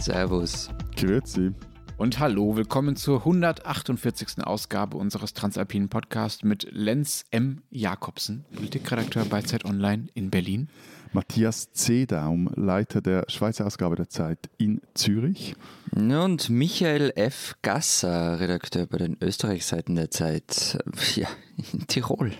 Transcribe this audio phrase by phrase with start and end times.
[0.00, 0.70] Servus.
[0.96, 1.52] Grüezi.
[1.98, 4.42] Und hallo, willkommen zur 148.
[4.42, 7.62] Ausgabe unseres Transalpinen Podcasts mit Lenz M.
[7.70, 10.70] Jakobsen, Politikredakteur bei Zeit Online in Berlin.
[11.12, 15.54] Matthias Zedaum, Leiter der Schweizer Ausgabe der Zeit in Zürich.
[15.92, 17.56] Und Michael F.
[17.60, 20.78] Gasser, Redakteur bei den Österreichseiten der Zeit,
[21.14, 21.28] ja,
[21.72, 22.32] in Tirol.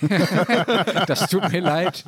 [1.06, 2.04] das tut mir leid.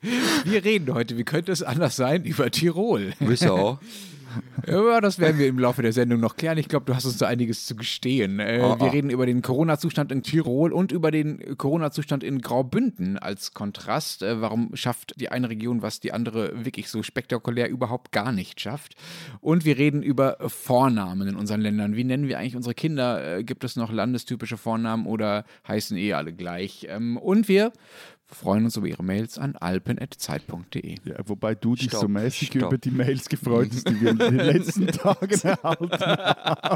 [0.00, 3.12] Wir reden heute, wie könnte es anders sein, über Tirol.
[3.20, 3.78] Wieso?
[4.66, 6.58] Ja, das werden wir im Laufe der Sendung noch klären.
[6.58, 8.38] Ich glaube, du hast uns da einiges zu gestehen.
[8.38, 8.90] Äh, oh, wir oh.
[8.90, 14.22] reden über den Corona-Zustand in Tirol und über den Corona-Zustand in Graubünden als Kontrast.
[14.22, 18.60] Äh, warum schafft die eine Region, was die andere wirklich so spektakulär überhaupt gar nicht
[18.60, 18.94] schafft?
[19.40, 21.96] Und wir reden über Vornamen in unseren Ländern.
[21.96, 23.38] Wie nennen wir eigentlich unsere Kinder?
[23.38, 26.86] Äh, gibt es noch landestypische Vornamen oder heißen eh alle gleich?
[26.88, 27.72] Ähm, und wir
[28.34, 30.96] freuen uns über Ihre Mails an alpen.zeit.de.
[31.04, 32.62] Ja, wobei du dich stopp, so mäßig stopp.
[32.62, 36.70] über die Mails gefreut hast, die wir in den letzten Tagen erhalten haben.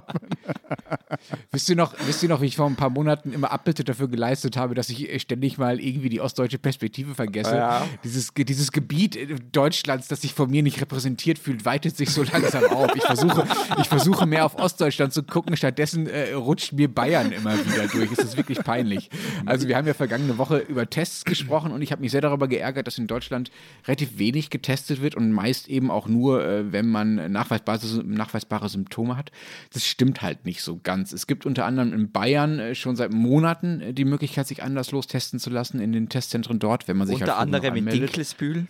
[1.53, 4.09] wisst, ihr noch, wisst ihr noch, wie ich vor ein paar Monaten immer Abbitte dafür
[4.09, 7.57] geleistet habe, dass ich ständig mal irgendwie die ostdeutsche Perspektive vergesse?
[7.57, 7.87] Ja.
[8.03, 9.17] Dieses, dieses Gebiet
[9.53, 12.95] Deutschlands, das sich von mir nicht repräsentiert fühlt, weitet sich so langsam auf.
[12.97, 13.47] Ich versuche,
[13.81, 18.11] ich versuche mehr auf Ostdeutschland zu gucken, stattdessen äh, rutscht mir Bayern immer wieder durch.
[18.13, 19.11] Es ist wirklich peinlich.
[19.47, 22.21] Also wir haben ja vergangene Woche über Tests gesprochen gesprochen und ich habe mich sehr
[22.21, 23.51] darüber geärgert, dass in Deutschland
[23.87, 29.17] relativ wenig getestet wird und meist eben auch nur, äh, wenn man nachweisbare, nachweisbare Symptome
[29.17, 29.31] hat.
[29.73, 31.13] Das stimmt halt nicht so ganz.
[31.13, 35.07] Es gibt unter anderem in Bayern äh, schon seit Monaten äh, die Möglichkeit, sich anderslos
[35.07, 38.67] testen zu lassen in den Testzentren dort, wenn man sich unter halt anderem in Dinkelsbühl.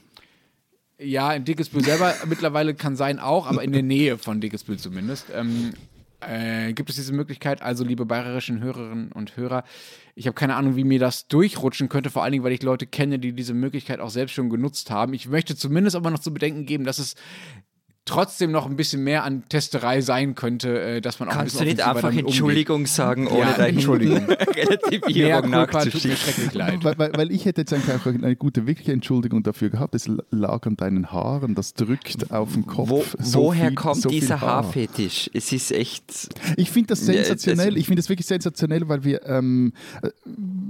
[0.99, 5.27] Ja, in Dickesbühl selber mittlerweile kann sein auch, aber in der Nähe von Dickesbühl zumindest.
[5.35, 5.73] Ähm,
[6.29, 7.63] äh, gibt es diese Möglichkeit.
[7.63, 9.65] Also, liebe bayerischen Hörerinnen und Hörer,
[10.15, 12.87] ich habe keine Ahnung, wie mir das durchrutschen könnte, vor allen Dingen, weil ich Leute
[12.87, 15.15] kenne, die diese Möglichkeit auch selbst schon genutzt haben.
[15.15, 17.15] Ich möchte zumindest aber noch zu bedenken geben, dass es
[18.05, 21.67] trotzdem noch ein bisschen mehr an Testerei sein könnte, äh, dass man auch Kannst ein
[21.67, 22.93] bisschen du nicht einfach Entschuldigung umgeht.
[22.93, 24.27] sagen, ohne ja, deine Entschuldigung.
[24.29, 26.17] Relativierung nachzuschieben?
[26.83, 29.95] Weil, weil, weil, ich hätte jetzt eigentlich auch eine gute, wirkliche Entschuldigung dafür gehabt.
[29.95, 32.91] Es lag an deinen Haaren, das drückt auf den Kopf.
[32.91, 34.65] Wo, so woher viel, kommt so dieser Haar.
[34.65, 35.31] Haarfetisch?
[35.33, 36.05] Es ist echt...
[36.57, 37.79] Ich finde das sensationell.
[37.79, 40.11] Ich finde das wirklich sensationell, weil wir ähm, äh,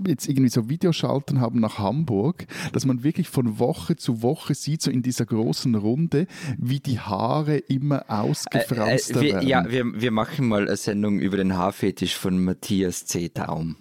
[0.06, 4.82] jetzt irgendwie so Videoschalten haben nach Hamburg, dass man wirklich von Woche zu Woche sieht,
[4.82, 9.48] so in dieser großen Runde, wie die Haare Haare immer ausgefranster äh, äh, wir, werden.
[9.48, 13.28] Ja, wir, wir machen mal eine Sendung über den Haarfetisch von Matthias C.
[13.28, 13.76] Taum.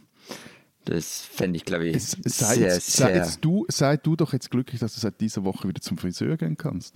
[0.86, 3.26] Das fände ich, glaube ich, es, sei, sehr, sehr...
[3.26, 6.36] Sei, du, sei du doch jetzt glücklich, dass du seit dieser Woche wieder zum Friseur
[6.36, 6.96] gehen kannst.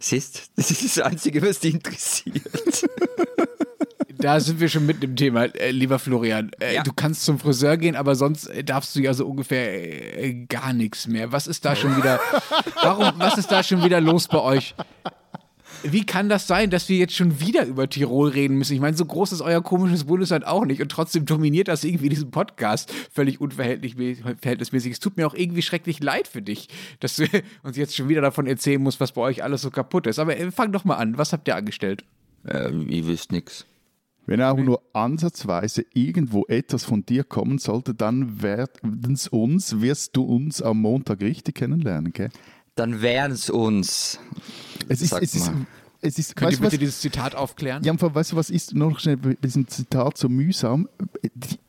[0.00, 2.42] Siehst, das ist das Einzige, was dich interessiert.
[4.18, 6.50] da sind wir schon mitten im Thema, äh, lieber Florian.
[6.58, 6.82] Äh, ja.
[6.82, 11.06] Du kannst zum Friseur gehen, aber sonst darfst du ja so ungefähr äh, gar nichts
[11.06, 11.30] mehr.
[11.30, 12.18] Was ist da schon wieder?
[12.82, 13.12] Warum?
[13.18, 14.74] Was ist da schon wieder los bei euch?
[15.82, 18.74] Wie kann das sein, dass wir jetzt schon wieder über Tirol reden müssen?
[18.74, 22.08] Ich meine, so groß ist euer komisches Bundesland auch nicht und trotzdem dominiert das irgendwie
[22.08, 24.92] diesen Podcast völlig unverhältnismäßig.
[24.92, 26.68] Es tut mir auch irgendwie schrecklich leid für dich,
[27.00, 27.26] dass du
[27.62, 30.18] uns jetzt schon wieder davon erzählen musst, was bei euch alles so kaputt ist.
[30.18, 31.18] Aber äh, fang doch mal an.
[31.18, 32.04] Was habt ihr angestellt?
[32.44, 33.66] Äh, ihr wisst nichts.
[34.28, 40.22] Wenn auch nur ansatzweise irgendwo etwas von dir kommen sollte, dann werden uns, wirst du
[40.22, 42.28] uns am Montag richtig kennenlernen, gell?
[42.78, 44.20] Dann wären es uns.
[44.88, 45.50] Es ist, es ist,
[46.00, 47.82] es ist, Könnt ihr bitte was, dieses Zitat aufklären?
[47.82, 50.88] Ja, weißt du, was ist noch schnell bei diesem Zitat so mühsam?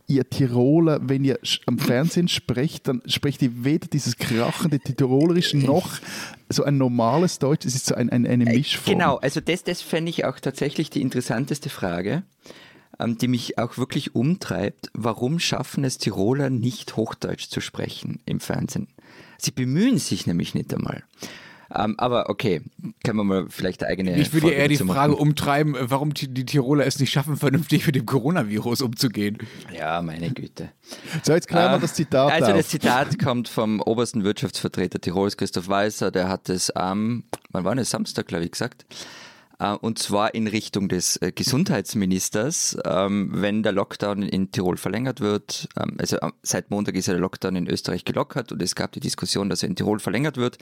[0.05, 5.97] Ihr Tiroler, wenn ihr am Fernsehen sprecht, dann sprecht ihr weder dieses krachende Tirolerisch noch
[6.47, 7.65] so ein normales Deutsch.
[7.65, 8.97] Es ist so ein, ein, eine äh, Mischform.
[8.97, 12.21] Genau, also das, das fände ich auch tatsächlich die interessanteste Frage,
[12.99, 14.91] ähm, die mich auch wirklich umtreibt.
[14.93, 18.87] Warum schaffen es Tiroler nicht Hochdeutsch zu sprechen im Fernsehen?
[19.41, 21.03] Sie bemühen sich nämlich nicht einmal.
[21.71, 22.61] Um, ähm, aber okay,
[23.03, 24.19] können wir mal vielleicht eine eigene.
[24.19, 28.07] Ich würde eher die Frage umtreiben, warum die Tiroler es nicht schaffen, vernünftig mit dem
[28.07, 29.37] Coronavirus umzugehen.
[29.71, 30.71] Ja, meine Güte.
[31.21, 32.31] So, jetzt klären wir uh, das Zitat.
[32.31, 32.57] Also, auf.
[32.57, 36.09] das Zitat kommt vom obersten Wirtschaftsvertreter Tirols, Christoph Weißer.
[36.09, 37.91] Der hat es am, wann war es?
[37.91, 38.87] Samstag, glaube ich, gesagt.
[39.61, 45.19] Uh, und zwar in Richtung des äh, Gesundheitsministers, ähm, wenn der Lockdown in Tirol verlängert
[45.19, 45.67] wird.
[45.77, 49.01] Ähm, also seit Montag ist ja der Lockdown in Österreich gelockert und es gab die
[49.01, 50.59] Diskussion, dass er in Tirol verlängert wird.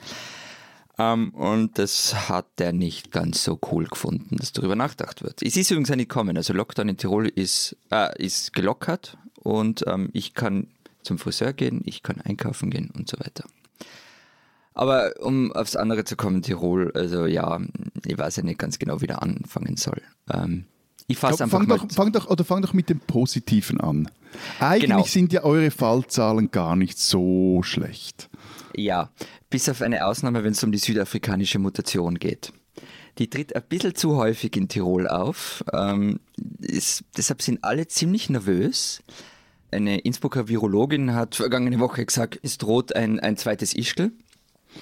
[0.98, 5.42] Ähm, und das hat er nicht ganz so cool gefunden, dass darüber nachgedacht wird.
[5.42, 6.36] Es ist übrigens nicht kommen.
[6.36, 10.66] Also Lockdown in Tirol ist, äh, ist gelockert und ähm, ich kann
[11.02, 13.44] zum Friseur gehen, ich kann einkaufen gehen und so weiter.
[14.78, 17.60] Aber um aufs andere zu kommen, Tirol, also ja,
[18.06, 20.00] ich weiß ja nicht ganz genau, wie der anfangen soll.
[20.32, 20.66] Ähm,
[21.08, 21.78] ich fasse einfach fang mal.
[21.78, 24.08] Doch, fang, doch, oder fang doch mit dem Positiven an.
[24.60, 25.02] Eigentlich genau.
[25.02, 28.30] sind ja eure Fallzahlen gar nicht so schlecht.
[28.76, 29.10] Ja,
[29.50, 32.52] bis auf eine Ausnahme, wenn es um die südafrikanische Mutation geht.
[33.18, 35.64] die tritt ein bisschen zu häufig in Tirol auf.
[35.72, 36.20] Ähm,
[36.60, 39.02] ist, deshalb sind alle ziemlich nervös.
[39.72, 44.12] Eine Innsbrucker Virologin hat vergangene Woche gesagt, es droht ein, ein zweites Ischgl.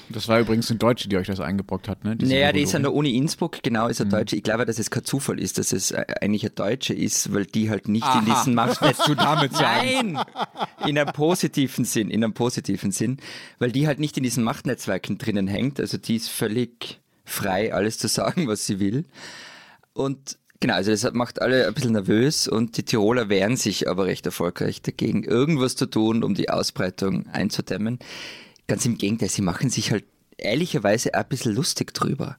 [0.09, 2.17] Das war übrigens ein Deutsche, die euch das eingebrockt hat, ne?
[2.17, 4.13] Diese naja, die ist an der Uni Innsbruck, genau, ist ein mhm.
[4.13, 4.37] Deutsche.
[4.37, 7.47] Ich glaube, dass es kein Zufall ist, dass es äh, eigentlich ein Deutsche ist, weil
[7.47, 8.21] die halt nicht Aha.
[8.21, 10.13] in diesen Machtnetz du damit sagen.
[10.13, 10.25] Nein!
[10.87, 13.19] In einem positiven Sinn, in einem positiven Sinn,
[13.59, 15.81] weil die halt nicht in diesen Machtnetzwerken drinnen hängt.
[15.81, 19.05] Also die ist völlig frei, alles zu sagen, was sie will.
[19.93, 24.07] Und Genau, also das macht alle ein bisschen nervös und die Tiroler wehren sich aber
[24.07, 27.99] recht erfolgreich dagegen, irgendwas zu tun, um die Ausbreitung einzudämmen.
[28.67, 30.05] Ganz im Gegenteil, sie machen sich halt
[30.39, 32.37] ehrlicherweise ein bisschen lustig drüber.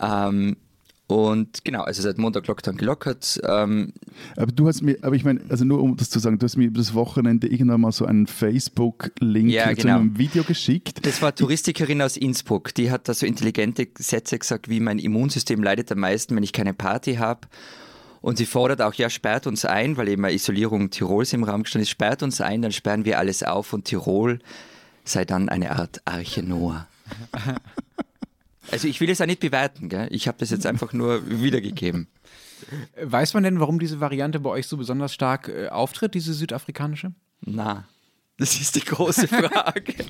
[0.00, 0.56] Ähm,
[1.08, 3.40] und genau, also seit Montag Lockdown gelockert.
[3.42, 3.94] Ähm
[4.36, 6.58] aber du hast mir, aber ich meine, also nur um das zu sagen, du hast
[6.58, 9.80] mir über das Wochenende irgendwann mal so einen Facebook-Link ja, genau.
[9.80, 11.06] zu einem Video geschickt.
[11.06, 15.62] Das war Touristikerin aus Innsbruck, die hat da so intelligente Sätze gesagt, wie mein Immunsystem
[15.62, 17.40] leidet am meisten, wenn ich keine Party habe.
[18.20, 21.62] Und sie fordert auch, ja, sperrt uns ein, weil eben eine Isolierung Tirols im Raum
[21.62, 24.40] gestanden ist, sperrt uns ein, dann sperren wir alles auf und Tirol
[25.10, 26.86] sei dann eine Art Arche Noah.
[28.70, 30.08] Also ich will es auch nicht bewerten, gell?
[30.10, 32.06] ich habe das jetzt einfach nur wiedergegeben.
[33.02, 37.12] Weiß man denn, warum diese Variante bei euch so besonders stark äh, auftritt, diese südafrikanische?
[37.40, 37.88] Na,
[38.36, 39.94] das ist die große Frage.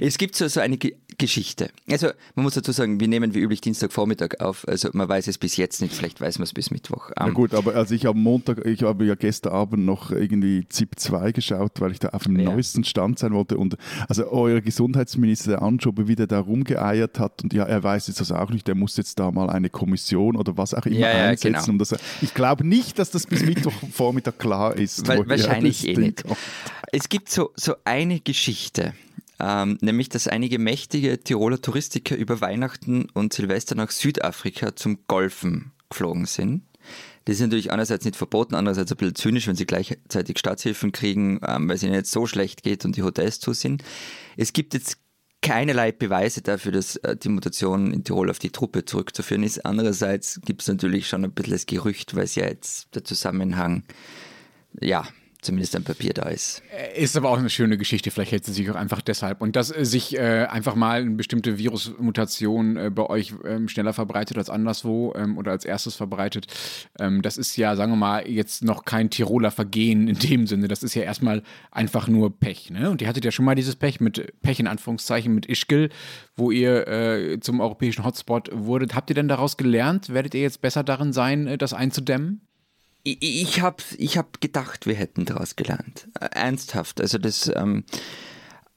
[0.00, 0.78] Es gibt so, so eine
[1.18, 1.70] Geschichte.
[1.90, 4.66] Also man muss dazu sagen, wir nehmen wie üblich Dienstagvormittag auf.
[4.68, 7.10] Also man weiß es bis jetzt nicht, vielleicht weiß man es bis Mittwoch.
[7.18, 10.98] Na gut, aber also ich habe Montag, ich habe ja gestern Abend noch irgendwie ZIP
[10.98, 12.50] 2 geschaut, weil ich da auf dem ja.
[12.50, 13.58] neuesten Stand sein wollte.
[13.58, 13.76] Und
[14.08, 18.30] also euer Gesundheitsminister, der Anschober, wieder da rumgeeiert hat und ja, er weiß jetzt das
[18.30, 21.24] auch nicht, der muss jetzt da mal eine Kommission oder was auch immer ja, ja,
[21.30, 21.52] einsetzen.
[21.52, 21.72] Genau.
[21.72, 25.08] Um das, ich glaube nicht, dass das bis Mittwochvormittag klar ist.
[25.08, 26.22] Weil, wahrscheinlich eh nicht.
[26.92, 28.94] Es gibt so, so eine Geschichte
[29.40, 35.72] ähm, nämlich dass einige mächtige Tiroler Touristiker über Weihnachten und Silvester nach Südafrika zum Golfen
[35.90, 36.62] geflogen sind.
[37.24, 41.40] Das ist natürlich einerseits nicht verboten, andererseits ein bisschen zynisch, wenn sie gleichzeitig Staatshilfen kriegen,
[41.46, 43.84] ähm, weil es ihnen jetzt so schlecht geht und die Hotels zu sind.
[44.36, 44.98] Es gibt jetzt
[45.42, 49.64] keinerlei Beweise dafür, dass äh, die Mutation in Tirol auf die Truppe zurückzuführen ist.
[49.64, 53.84] Andererseits gibt es natürlich schon ein bisschen das Gerücht, weil es ja jetzt der Zusammenhang
[54.80, 55.06] ja
[55.40, 56.62] zumindest ein Papier da ist.
[56.76, 59.40] Äh, ist aber auch eine schöne Geschichte, vielleicht hält sie sich auch einfach deshalb.
[59.40, 63.92] Und dass äh, sich äh, einfach mal eine bestimmte Virusmutation äh, bei euch ähm, schneller
[63.92, 66.46] verbreitet als anderswo ähm, oder als erstes verbreitet,
[66.98, 70.66] ähm, das ist ja, sagen wir mal, jetzt noch kein Tiroler Vergehen in dem Sinne.
[70.66, 72.70] Das ist ja erstmal einfach nur Pech.
[72.70, 72.90] Ne?
[72.90, 75.90] Und ihr hattet ja schon mal dieses Pech mit Pech in Anführungszeichen mit Ischgl,
[76.36, 78.94] wo ihr äh, zum europäischen Hotspot wurdet.
[78.94, 80.12] Habt ihr denn daraus gelernt?
[80.12, 82.47] Werdet ihr jetzt besser darin sein, äh, das einzudämmen?
[83.02, 86.08] Ich, ich habe ich hab gedacht, wir hätten daraus gelernt.
[86.20, 87.00] Äh, ernsthaft.
[87.00, 87.84] Also das, ähm,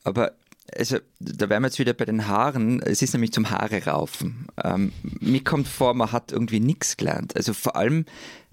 [0.04, 0.34] aber
[0.74, 2.82] also, da wären wir jetzt wieder bei den Haaren.
[2.82, 4.48] Es ist nämlich zum Haare raufen.
[4.64, 7.36] Ähm, mir kommt vor, man hat irgendwie nichts gelernt.
[7.36, 8.06] Also vor allem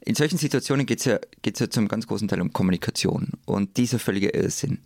[0.04, 3.32] in solchen Situationen geht es ja, ja zum ganz großen Teil um Kommunikation.
[3.44, 4.78] Und dieser völlige Irrsinn.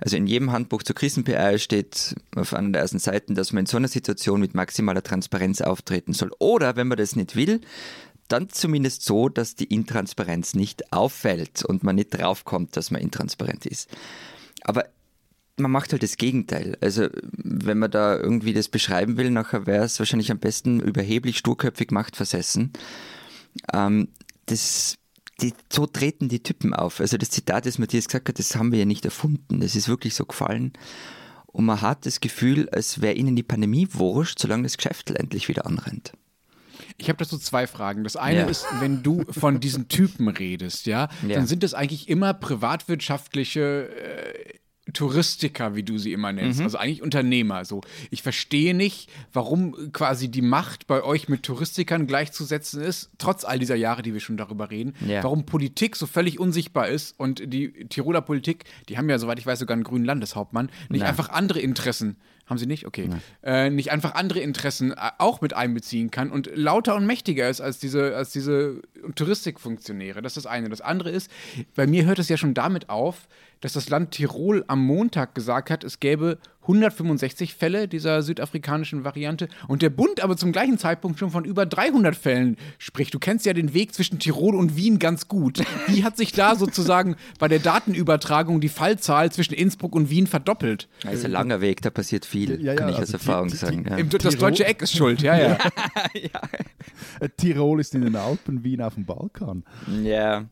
[0.00, 3.66] Also in jedem Handbuch zur Krisen-PR steht auf einer der ersten Seiten, dass man in
[3.66, 6.32] so einer Situation mit maximaler Transparenz auftreten soll.
[6.38, 7.60] Oder wenn man das nicht will,
[8.28, 13.66] dann zumindest so, dass die Intransparenz nicht auffällt und man nicht draufkommt, dass man intransparent
[13.66, 13.88] ist.
[14.62, 14.84] Aber
[15.56, 16.76] man macht halt das Gegenteil.
[16.80, 21.38] Also wenn man da irgendwie das beschreiben will, nachher wäre es wahrscheinlich am besten überheblich,
[21.38, 22.72] sturköpfig, machtversessen.
[23.72, 24.08] Ähm,
[24.46, 24.96] das,
[25.40, 27.00] die, so treten die Typen auf.
[27.00, 29.60] Also das Zitat, das Matthias gesagt hat, das haben wir ja nicht erfunden.
[29.60, 30.72] Das ist wirklich so gefallen.
[31.46, 35.48] Und man hat das Gefühl, als wäre ihnen die Pandemie wurscht, solange das Geschäft endlich
[35.48, 36.12] wieder anrennt.
[36.98, 38.04] Ich habe dazu zwei Fragen.
[38.04, 38.46] Das eine ja.
[38.46, 41.36] ist, wenn du von diesen Typen redest, ja, ja.
[41.36, 44.35] dann sind es eigentlich immer privatwirtschaftliche äh,
[44.96, 46.64] Touristiker, wie du sie immer nennst, mhm.
[46.64, 47.66] also eigentlich Unternehmer.
[47.66, 53.44] So, ich verstehe nicht, warum quasi die Macht bei euch mit Touristikern gleichzusetzen ist, trotz
[53.44, 54.94] all dieser Jahre, die wir schon darüber reden.
[55.06, 55.22] Ja.
[55.22, 59.44] Warum Politik so völlig unsichtbar ist und die Tiroler Politik, die haben ja, soweit ich
[59.44, 61.10] weiß, sogar einen grünen Landeshauptmann, nicht Nein.
[61.10, 62.86] einfach andere Interessen haben sie nicht?
[62.86, 63.10] Okay.
[63.42, 67.60] Äh, nicht einfach andere Interessen äh, auch mit einbeziehen kann und lauter und mächtiger ist
[67.60, 68.82] als diese, als diese
[69.16, 70.22] Touristikfunktionäre.
[70.22, 70.68] Das ist das eine.
[70.68, 71.30] Das andere ist,
[71.74, 73.28] bei mir hört es ja schon damit auf,
[73.60, 79.48] dass das Land Tirol am Montag gesagt hat, es gäbe 165 Fälle dieser südafrikanischen Variante
[79.68, 83.14] und der Bund aber zum gleichen Zeitpunkt schon von über 300 Fällen spricht.
[83.14, 85.62] Du kennst ja den Weg zwischen Tirol und Wien ganz gut.
[85.86, 90.88] Wie hat sich da sozusagen bei der Datenübertragung die Fallzahl zwischen Innsbruck und Wien verdoppelt?
[91.02, 93.48] Das ist ein langer Weg, da passiert viel, ja, ja, kann ich also aus Erfahrung
[93.48, 93.86] die, sagen.
[93.88, 94.02] Ja.
[94.02, 94.36] Das Tirol?
[94.36, 95.58] deutsche Eck ist schuld, ja, ja.
[97.20, 99.64] Äh, Tirol ist in den Alpen, Wien auf dem Balkan.
[100.02, 100.46] Ja.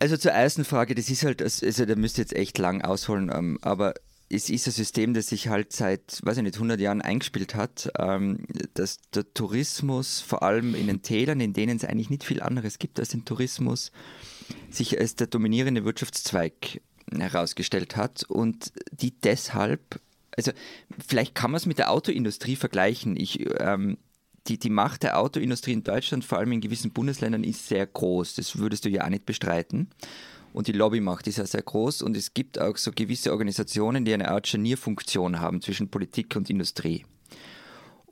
[0.00, 3.30] Also zur ersten Frage, das ist halt, also da müsst ihr jetzt echt lang ausholen,
[3.32, 3.94] ähm, aber
[4.30, 7.90] es ist ein System, das sich halt seit, weiß ich nicht, 100 Jahren eingespielt hat,
[7.98, 12.42] ähm, dass der Tourismus vor allem in den Tälern, in denen es eigentlich nicht viel
[12.42, 13.92] anderes gibt als den Tourismus,
[14.70, 16.80] sich als der dominierende Wirtschaftszweig
[17.12, 20.00] herausgestellt hat und die deshalb,
[20.36, 20.52] also
[21.06, 23.16] vielleicht kann man es mit der Autoindustrie vergleichen.
[23.16, 23.98] Ich, ähm,
[24.46, 28.34] die, die Macht der Autoindustrie in Deutschland, vor allem in gewissen Bundesländern, ist sehr groß.
[28.34, 29.88] Das würdest du ja auch nicht bestreiten.
[30.52, 34.14] Und die Lobbymacht ist ja sehr groß und es gibt auch so gewisse Organisationen, die
[34.14, 37.04] eine Art Scharnierfunktion haben zwischen Politik und Industrie.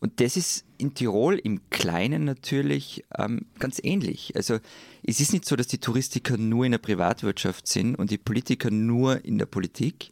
[0.00, 4.32] Und das ist in Tirol im Kleinen natürlich ähm, ganz ähnlich.
[4.34, 4.58] Also
[5.04, 8.72] es ist nicht so, dass die Touristiker nur in der Privatwirtschaft sind und die Politiker
[8.72, 10.10] nur in der Politik,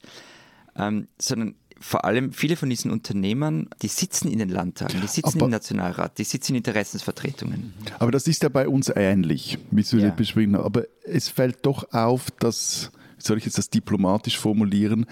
[0.76, 5.38] ähm, sondern vor allem viele von diesen Unternehmern, die sitzen in den Landtagen, die sitzen
[5.38, 7.72] aber, im Nationalrat, die sitzen in Interessensvertretungen.
[7.98, 10.10] Aber das ist ja bei uns ähnlich, wie du ja.
[10.10, 10.64] beschrieben hast.
[10.64, 15.06] Aber es fällt doch auf, dass, soll ich jetzt das diplomatisch formulieren,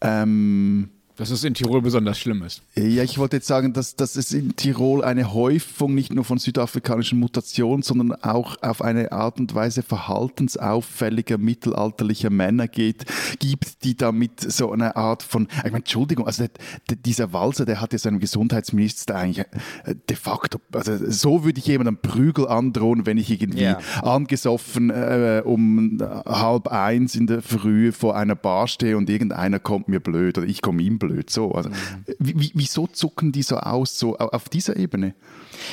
[0.00, 2.62] ähm, dass es in Tirol besonders schlimm ist.
[2.74, 6.38] Ja, ich wollte jetzt sagen, dass, dass es in Tirol eine Häufung nicht nur von
[6.38, 13.06] südafrikanischen Mutationen, sondern auch auf eine Art und Weise verhaltensauffälliger mittelalterlicher Männer geht,
[13.38, 16.52] gibt, die damit so eine Art von, ich meine, Entschuldigung, also der,
[16.90, 19.46] der, dieser Walser, der hat ja seinem Gesundheitsminister eigentlich
[19.84, 23.80] äh, de facto, also so würde ich jemandem Prügel androhen, wenn ich irgendwie yeah.
[24.02, 29.88] angesoffen äh, um halb eins in der Früh vor einer Bar stehe und irgendeiner kommt
[29.88, 31.30] mir blöd oder ich komme ihm blöd blöd.
[31.30, 31.52] So.
[31.52, 32.04] Also, mhm.
[32.18, 35.14] wieso zucken die so aus, so auf dieser Ebene?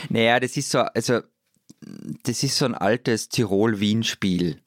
[0.09, 1.21] Naja, das ist so, also
[2.23, 4.59] das ist so ein altes Tirol-Wien-Spiel.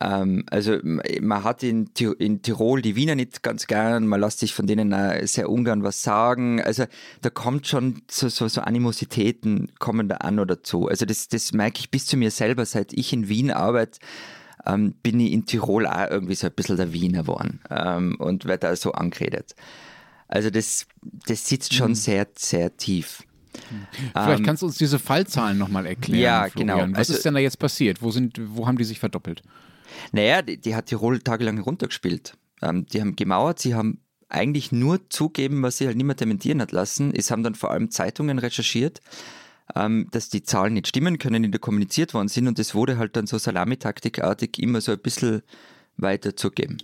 [0.00, 4.54] Ähm, also man hat in, in, Tirol die Wiener nicht ganz gern, man lässt sich
[4.54, 4.94] von denen
[5.26, 6.60] sehr ungern was sagen.
[6.60, 6.84] Also
[7.20, 10.88] da kommt schon so, so, so Animositäten kommen da an oder zu.
[10.88, 13.98] Also das, das merke ich bis zu mir selber, seit ich in Wien arbeite
[14.66, 18.44] ähm, bin ich in Tirol auch irgendwie so ein bisschen der Wiener geworden ähm, und
[18.44, 19.54] werde da so angeredet.
[20.28, 20.86] Also das,
[21.26, 21.96] das sitzt schon mhm.
[21.96, 23.22] sehr, sehr tief.
[24.12, 26.20] Vielleicht ähm, kannst du uns diese Fallzahlen nochmal erklären.
[26.20, 26.78] Ja, Florian.
[26.78, 26.92] genau.
[26.92, 28.02] Was also, ist denn da jetzt passiert?
[28.02, 29.42] Wo, sind, wo haben die sich verdoppelt?
[30.12, 32.36] Naja, die, die hat Tirol tagelang runtergespielt.
[32.62, 36.72] Ähm, die haben gemauert, sie haben eigentlich nur zugeben, was sie halt niemand dementieren hat
[36.72, 37.12] lassen.
[37.14, 39.00] Es haben dann vor allem Zeitungen recherchiert
[39.66, 43.16] dass die Zahlen nicht stimmen können, die da kommuniziert worden sind und das wurde halt
[43.16, 45.42] dann so salamitaktikartig immer so ein bisschen
[45.96, 46.78] weiterzugeben.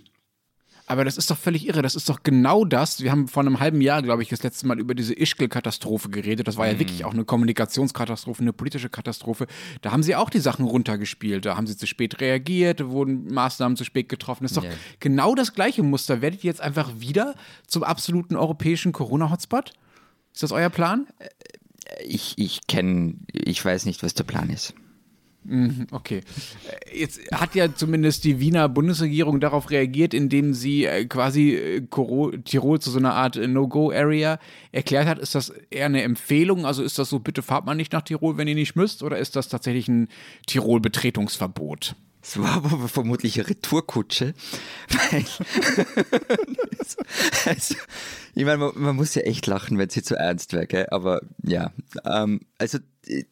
[0.91, 1.81] Aber das ist doch völlig irre.
[1.81, 3.01] Das ist doch genau das.
[3.01, 6.49] Wir haben vor einem halben Jahr, glaube ich, das letzte Mal über diese Ischgl-Katastrophe geredet.
[6.49, 6.79] Das war ja mhm.
[6.79, 9.47] wirklich auch eine Kommunikationskatastrophe, eine politische Katastrophe.
[9.81, 11.45] Da haben sie auch die Sachen runtergespielt.
[11.45, 14.43] Da haben sie zu spät reagiert, wurden Maßnahmen zu spät getroffen.
[14.43, 14.73] Das ist doch yeah.
[14.99, 16.21] genau das gleiche Muster.
[16.21, 17.35] Werdet ihr jetzt einfach wieder
[17.67, 19.71] zum absoluten europäischen Corona-Hotspot?
[20.33, 21.07] Ist das euer Plan?
[21.91, 24.73] Äh, ich, ich kenne, ich weiß nicht, was der Plan ist.
[25.43, 26.21] Mhm, okay.
[26.93, 31.81] Jetzt hat ja zumindest die Wiener Bundesregierung darauf reagiert, indem sie äh, quasi äh,
[32.43, 34.37] Tirol zu so einer Art äh, No-Go-Area
[34.71, 35.17] erklärt hat.
[35.17, 36.65] Ist das eher eine Empfehlung?
[36.65, 39.01] Also ist das so, bitte fahrt man nicht nach Tirol, wenn ihr nicht müsst?
[39.01, 40.09] Oder ist das tatsächlich ein
[40.45, 41.95] Tirol-Betretungsverbot?
[42.23, 44.33] Es war aber vermutlich eine Retourkutsche.
[47.45, 47.75] also,
[48.35, 50.87] ich meine, man, man, muss ja echt lachen, wenn sie zu ernst wäre, gell?
[50.91, 51.71] aber ja.
[52.05, 52.77] Ähm, also,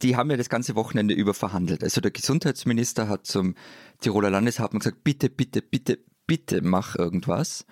[0.01, 1.83] die haben ja das ganze Wochenende über verhandelt.
[1.83, 3.55] Also, der Gesundheitsminister hat zum
[4.01, 7.65] Tiroler Landeshauptmann gesagt: bitte, bitte, bitte, bitte mach irgendwas.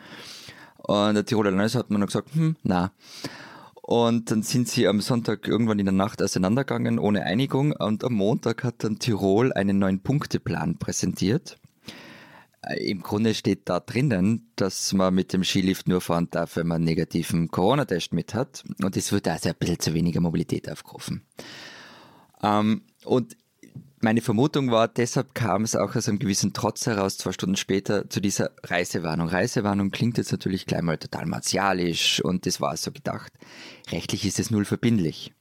[0.77, 2.91] Und der Tiroler Landeshauptmann hat gesagt: hm, na.
[3.87, 7.71] Und dann sind sie am Sonntag irgendwann in der Nacht auseinandergegangen ohne Einigung.
[7.71, 11.57] Und am Montag hat dann Tirol einen neuen Punkteplan präsentiert.
[12.63, 16.67] Äh, Im Grunde steht da drinnen, dass man mit dem Skilift nur fahren darf, wenn
[16.67, 18.65] man einen negativen Corona-Test mit hat.
[18.83, 21.21] Und es wird also ein bisschen zu weniger Mobilität aufgerufen.
[22.43, 23.37] Ähm, und
[23.99, 28.09] meine Vermutung war, deshalb kam es auch aus einem gewissen Trotz heraus, zwei Stunden später,
[28.09, 29.27] zu dieser Reisewarnung.
[29.27, 33.33] Reisewarnung klingt jetzt natürlich gleich mal total martialisch und das war so gedacht.
[33.91, 35.33] Rechtlich ist es null verbindlich.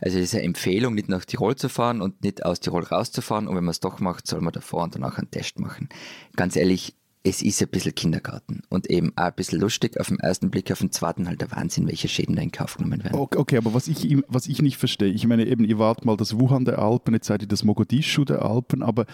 [0.00, 3.46] Also es ist eine Empfehlung, nicht nach Tirol zu fahren und nicht aus Tirol rauszufahren.
[3.46, 5.90] Und wenn man es doch macht, soll man davor und danach einen Test machen.
[6.36, 10.00] Ganz ehrlich, es ist ein bisschen Kindergarten und eben auch ein bisschen lustig.
[10.00, 12.76] Auf den ersten Blick, auf den zweiten halt der Wahnsinn, welche Schäden da in Kauf
[12.76, 13.18] genommen werden.
[13.18, 16.16] Okay, okay, aber was ich, was ich nicht verstehe, ich meine eben, ihr wart mal
[16.16, 19.04] das Wuhan der Alpen, jetzt seid ihr das Mogadischu der Alpen, aber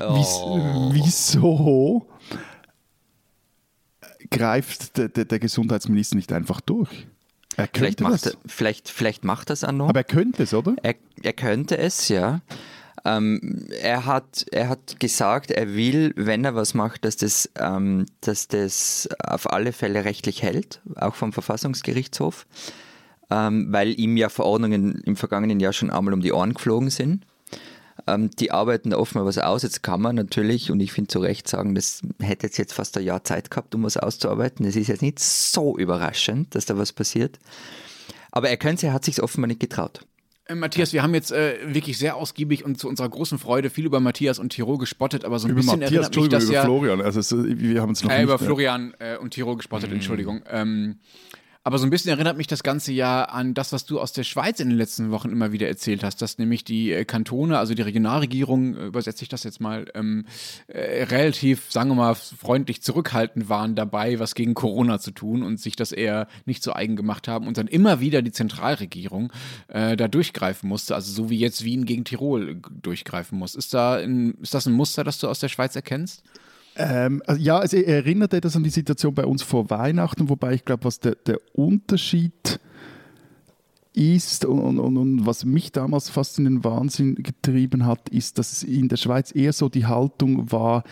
[0.00, 0.90] oh.
[0.92, 2.06] wieso
[4.30, 7.08] greift der, der, der Gesundheitsminister nicht einfach durch?
[7.56, 9.88] Er vielleicht, macht er, vielleicht, vielleicht macht das auch noch.
[9.88, 10.76] Aber er könnte es, oder?
[10.82, 12.42] Er, er könnte es, ja.
[13.06, 18.06] Ähm, er, hat, er hat gesagt, er will, wenn er was macht, dass das, ähm,
[18.22, 22.46] dass das auf alle Fälle rechtlich hält, auch vom Verfassungsgerichtshof,
[23.30, 27.26] ähm, weil ihm ja Verordnungen im vergangenen Jahr schon einmal um die Ohren geflogen sind.
[28.06, 29.62] Ähm, die arbeiten da mal was aus.
[29.62, 32.96] Jetzt kann man natürlich, und ich finde zu Recht sagen, das hätte jetzt, jetzt fast
[32.96, 34.66] ein Jahr Zeit gehabt, um was auszuarbeiten.
[34.66, 37.38] Es ist jetzt nicht so überraschend, dass da was passiert.
[38.32, 40.00] Aber er könnte, er hat sich offenbar nicht getraut.
[40.46, 43.86] Äh, Matthias, wir haben jetzt äh, wirklich sehr ausgiebig und zu unserer großen Freude viel
[43.86, 46.52] über Matthias und Tirol gespottet, aber so ein über bisschen Matthias, erinnert mich das über
[46.52, 46.64] ja...
[46.64, 48.24] Florian, also es, wir haben es noch äh, nicht...
[48.24, 49.96] Über Florian äh, und Tirol gespottet, mhm.
[49.96, 50.42] Entschuldigung.
[50.50, 50.98] Ähm,
[51.66, 54.22] aber so ein bisschen erinnert mich das Ganze ja an das, was du aus der
[54.22, 57.72] Schweiz in den letzten Wochen immer wieder erzählt hast, dass nämlich die äh, Kantone, also
[57.72, 60.26] die Regionalregierung, übersetze ich das jetzt mal, ähm,
[60.66, 65.58] äh, relativ, sagen wir mal, freundlich zurückhaltend waren dabei, was gegen Corona zu tun und
[65.58, 69.32] sich das eher nicht so eigen gemacht haben und dann immer wieder die Zentralregierung
[69.68, 73.54] äh, da durchgreifen musste, also so wie jetzt Wien gegen Tirol durchgreifen muss.
[73.54, 76.22] Ist, da ein, ist das ein Muster, das du aus der Schweiz erkennst?
[76.76, 80.64] Ähm, also ja, es erinnert etwas an die Situation bei uns vor Weihnachten, wobei ich
[80.64, 82.60] glaube, was der, der Unterschied
[83.92, 88.64] ist und, und, und, was mich damals fast in den Wahnsinn getrieben hat, ist, dass
[88.64, 90.82] in der Schweiz eher so die Haltung war,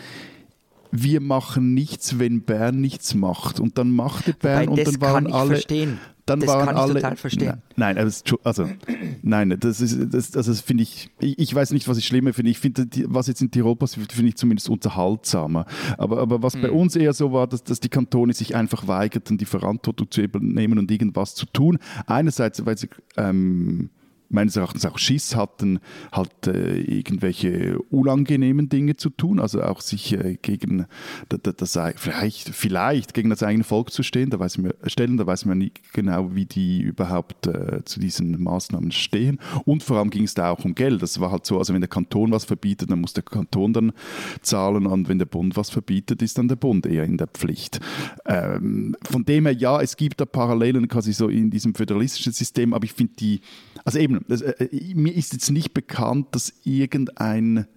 [0.91, 3.59] wir machen nichts, wenn Bern nichts macht.
[3.59, 5.55] Und dann machte Bern Wobei, und dann waren alle.
[5.55, 7.61] Verstehen dann das waren kann ich alle, total verstehen.
[7.75, 8.69] Nein, also, also
[9.21, 12.33] nein, das ist, das, das, das finde ich, ich, ich, weiß nicht, was ich schlimmer
[12.33, 12.51] finde.
[12.51, 15.65] Ich finde, was jetzt in Tirol passiert, finde ich zumindest unterhaltsamer.
[15.97, 16.61] Aber, aber was mhm.
[16.61, 20.21] bei uns eher so war, dass, dass die Kantone sich einfach weigerten, die Verantwortung zu
[20.21, 21.77] übernehmen und irgendwas zu tun.
[22.05, 23.89] Einerseits, weil sie ähm,
[24.33, 25.79] meines Erachtens auch Schiss hatten,
[26.11, 30.85] halt äh, irgendwelche unangenehmen Dinge zu tun, also auch sich äh, gegen
[31.29, 35.27] das, das, vielleicht, vielleicht gegen das eigene Volk zu stehen, da weiß man, stellen, da
[35.27, 39.39] weiß man nicht genau, wie die überhaupt äh, zu diesen Maßnahmen stehen.
[39.65, 41.01] Und vor allem ging es da auch um Geld.
[41.01, 43.93] Das war halt so, also wenn der Kanton was verbietet, dann muss der Kanton dann
[44.41, 47.79] zahlen und wenn der Bund was verbietet, ist dann der Bund eher in der Pflicht.
[48.25, 52.73] Ähm, von dem her, ja, es gibt da Parallelen quasi so in diesem föderalistischen System,
[52.73, 53.41] aber ich finde die,
[53.85, 57.67] also eben, das, äh, äh, mir ist jetzt nicht bekannt, dass irgendein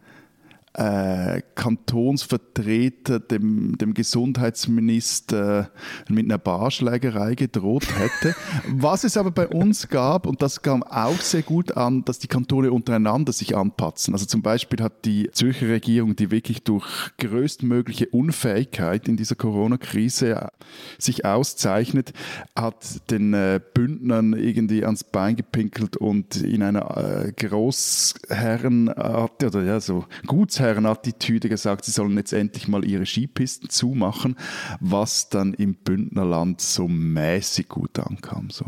[0.76, 5.70] äh, Kantonsvertreter dem, dem Gesundheitsminister
[6.08, 8.36] mit einer Barschlägerei gedroht hätte.
[8.68, 12.26] Was es aber bei uns gab, und das kam auch sehr gut an, dass die
[12.26, 14.12] Kantone untereinander sich anpatzen.
[14.12, 16.86] Also zum Beispiel hat die Zürcher Regierung, die wirklich durch
[17.18, 20.50] größtmögliche Unfähigkeit in dieser Corona-Krise
[20.98, 22.12] sich auszeichnet,
[22.54, 29.80] hat den äh, Bündnern irgendwie ans Bein gepinkelt und in einer äh, Großherrenart oder ja
[29.80, 34.36] so Gutsherren Attitüde gesagt, sie sollen jetzt endlich mal ihre Skipisten zumachen,
[34.80, 38.50] was dann im Bündnerland so mäßig gut ankam.
[38.50, 38.66] So.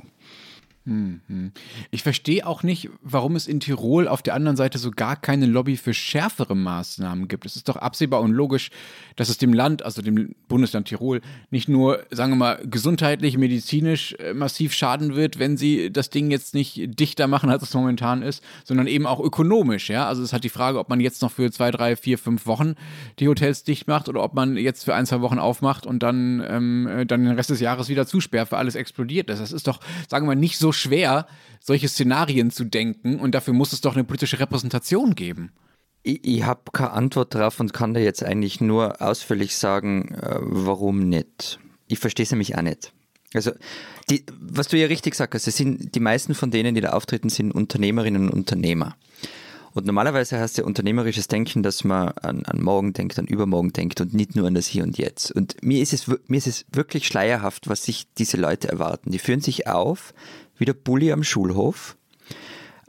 [0.88, 1.53] Mhm.
[1.90, 5.44] Ich verstehe auch nicht, warum es in Tirol auf der anderen Seite so gar keine
[5.44, 7.44] Lobby für schärfere Maßnahmen gibt.
[7.44, 8.70] Es ist doch absehbar und logisch,
[9.16, 11.20] dass es dem Land, also dem Bundesland Tirol,
[11.51, 16.31] nicht nur, sagen wir mal, gesundheitlich, medizinisch äh, massiv schaden wird, wenn sie das Ding
[16.31, 19.90] jetzt nicht dichter machen, als es momentan ist, sondern eben auch ökonomisch.
[19.90, 20.09] Ja?
[20.09, 22.77] Also es hat die Frage, ob man jetzt noch für zwei, drei, vier, fünf Wochen
[23.18, 26.42] die Hotels dicht macht oder ob man jetzt für ein, zwei Wochen aufmacht und dann,
[26.48, 29.40] ähm, äh, dann den Rest des Jahres wieder zusperrt, weil alles explodiert ist.
[29.40, 31.26] Das ist doch, sagen wir mal, nicht so schwer,
[31.60, 35.52] solche Szenarien zu denken und dafür muss es doch eine politische Repräsentation geben.
[36.02, 40.38] Ich, ich habe keine Antwort darauf und kann da jetzt eigentlich nur ausführlich sagen, äh,
[40.40, 41.58] warum nicht.
[41.86, 42.92] Ich verstehe es nämlich auch nicht.
[43.34, 43.52] Also,
[44.08, 47.28] die, was du ja richtig sagst, also sind die meisten von denen, die da auftreten,
[47.28, 48.96] sind Unternehmerinnen und Unternehmer.
[49.74, 54.00] Und normalerweise heißt ja unternehmerisches Denken, dass man an, an morgen denkt, an übermorgen denkt
[54.00, 55.30] und nicht nur an das Hier und Jetzt.
[55.30, 59.12] Und mir ist es, mir ist es wirklich schleierhaft, was sich diese Leute erwarten.
[59.12, 60.14] Die führen sich auf
[60.58, 61.96] wie der Bulli am Schulhof.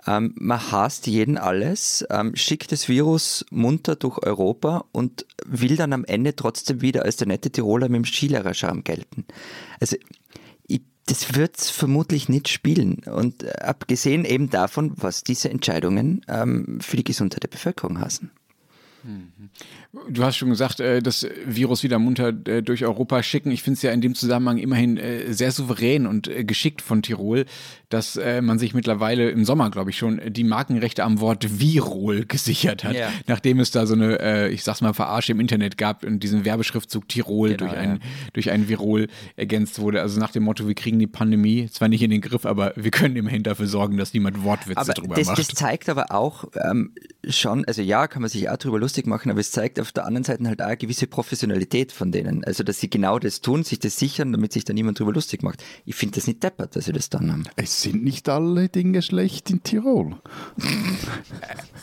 [0.07, 5.93] Ähm, man hasst jeden alles, ähm, schickt das Virus munter durch Europa und will dann
[5.93, 9.25] am Ende trotzdem wieder als der nette Tiroler mit dem Skilehrerscharm gelten.
[9.79, 9.97] Also
[10.67, 13.03] ich, das wird vermutlich nicht spielen.
[13.05, 18.31] Und äh, abgesehen eben davon, was diese Entscheidungen ähm, für die Gesundheit der Bevölkerung hassen.
[19.91, 23.49] Du hast schon gesagt, äh, das Virus wieder munter äh, durch Europa schicken.
[23.49, 27.45] Ich finde es ja in dem Zusammenhang immerhin äh, sehr souverän und geschickt von Tirol,
[27.89, 32.83] dass man sich mittlerweile im Sommer, glaube ich schon, die Markenrechte am Wort Virol gesichert
[32.83, 33.09] hat, ja.
[33.25, 37.07] nachdem es da so eine, ich sag's mal, Verarsche im Internet gab und diesen Werbeschriftzug
[37.07, 37.99] Tirol genau, durch, ein, ja.
[38.33, 40.01] durch ein Virol ergänzt wurde.
[40.01, 42.91] Also nach dem Motto, wir kriegen die Pandemie zwar nicht in den Griff, aber wir
[42.91, 45.39] können immerhin dafür sorgen, dass niemand Wortwitze aber drüber das, macht.
[45.39, 46.93] Das zeigt aber auch ähm,
[47.27, 50.05] schon, also ja, kann man sich auch drüber lustig machen, aber es zeigt auf der
[50.05, 52.43] anderen Seite halt auch eine gewisse Professionalität von denen.
[52.43, 55.43] Also, dass sie genau das tun, sich das sichern, damit sich da niemand drüber lustig
[55.43, 55.63] macht.
[55.85, 57.43] Ich finde das nicht deppert, dass sie das dann haben.
[57.55, 60.15] Es sind nicht alle Dinge schlecht in Tirol.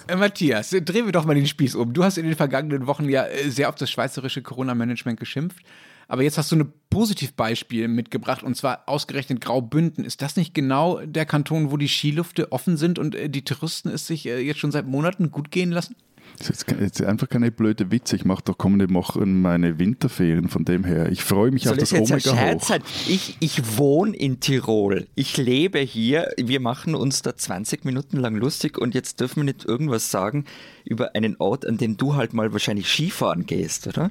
[0.08, 1.92] Äh, Matthias, drehen wir doch mal den Spieß um.
[1.92, 5.64] Du hast in den vergangenen Wochen ja äh, sehr auf das schweizerische Corona-Management geschimpft.
[6.08, 10.04] Aber jetzt hast du ein Positivbeispiel mitgebracht und zwar ausgerechnet Graubünden.
[10.04, 13.88] Ist das nicht genau der Kanton, wo die Skilüfte offen sind und äh, die Touristen
[13.88, 15.96] es sich äh, jetzt schon seit Monaten gut gehen lassen?
[16.38, 18.16] Das ist jetzt einfach keine blöde Witze.
[18.16, 20.48] Ich mache doch kommende Woche meine Winterferien.
[20.48, 22.64] Von dem her, ich freue mich Soll auf das jetzt Omega ein hoch.
[22.64, 22.82] Sein?
[23.08, 25.06] Ich, ich wohne in Tirol.
[25.14, 26.32] Ich lebe hier.
[26.36, 30.44] Wir machen uns da 20 Minuten lang lustig und jetzt dürfen wir nicht irgendwas sagen
[30.84, 34.10] über einen Ort, an dem du halt mal wahrscheinlich Skifahren gehst, oder?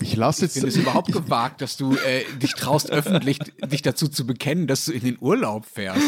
[0.00, 0.56] Ich lasse jetzt.
[0.56, 4.66] Ich finde es überhaupt gewagt, dass du äh, dich traust, öffentlich dich dazu zu bekennen,
[4.66, 6.00] dass du in den Urlaub fährst.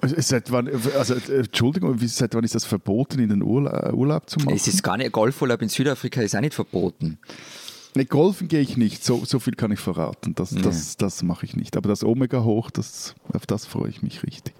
[0.00, 4.54] Seit wann, also Entschuldigung, seit wann ist das verboten, in den Urla Urlaub zu machen?
[4.54, 7.18] Es ist gar nicht, Golfurlaub in Südafrika ist auch nicht verboten.
[7.96, 10.34] Ne, golfen gehe ich nicht, so, so viel kann ich verraten.
[10.34, 10.62] Das, nee.
[10.62, 11.76] das, das mache ich nicht.
[11.76, 14.54] Aber das Omega hoch, das, auf das freue ich mich richtig.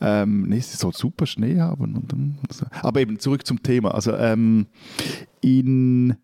[0.00, 1.82] Ähm, nee, es soll super Schnee haben.
[1.82, 2.64] Und, und so.
[2.80, 3.94] Aber eben zurück zum Thema.
[3.94, 4.68] Also ähm,
[5.42, 6.16] in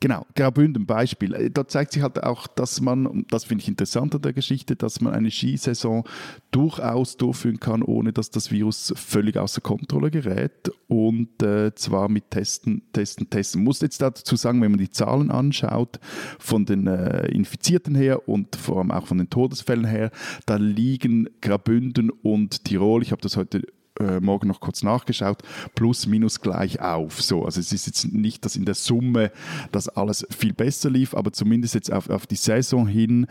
[0.00, 1.34] Genau, Graubünden Beispiel.
[1.34, 4.76] Äh, da zeigt sich halt auch, dass man, das finde ich interessant an der Geschichte,
[4.76, 6.04] dass man eine Skisaison
[6.50, 10.70] durchaus durchführen kann, ohne dass das Virus völlig außer Kontrolle gerät.
[10.86, 13.64] Und äh, zwar mit Testen, Testen, Testen.
[13.64, 15.98] Muss jetzt dazu sagen, wenn man die Zahlen anschaut,
[16.38, 20.10] von den äh, Infizierten her und vor allem auch von den Todesfällen her,
[20.46, 23.62] da liegen Graubünden und Tirol, ich habe das heute
[24.00, 25.42] äh, morgen noch kurz nachgeschaut,
[25.74, 27.20] plus minus gleich auf.
[27.22, 29.30] So, also es ist jetzt nicht, dass in der Summe
[29.72, 33.26] das alles viel besser lief, aber zumindest jetzt auf, auf die Saison hin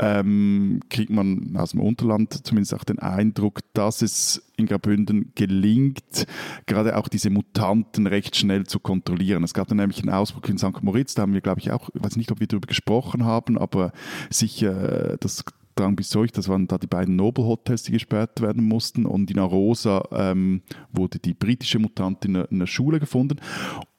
[0.00, 6.26] ähm, kriegt man aus dem Unterland zumindest auch den Eindruck, dass es in Graubünden gelingt,
[6.66, 9.44] gerade auch diese Mutanten recht schnell zu kontrollieren.
[9.44, 10.82] Es gab dann nämlich einen Ausbruch in St.
[10.82, 13.58] Moritz, da haben wir, glaube ich, auch, ich weiß nicht, ob wir darüber gesprochen haben,
[13.58, 13.92] aber
[14.30, 15.44] sicher, das
[15.78, 19.06] Drang bis Zurich, das waren da die beiden Noble Hotels, die gesperrt werden mussten.
[19.06, 20.62] Und in Arosa ähm,
[20.92, 23.40] wurde die britische Mutantin in einer Schule gefunden.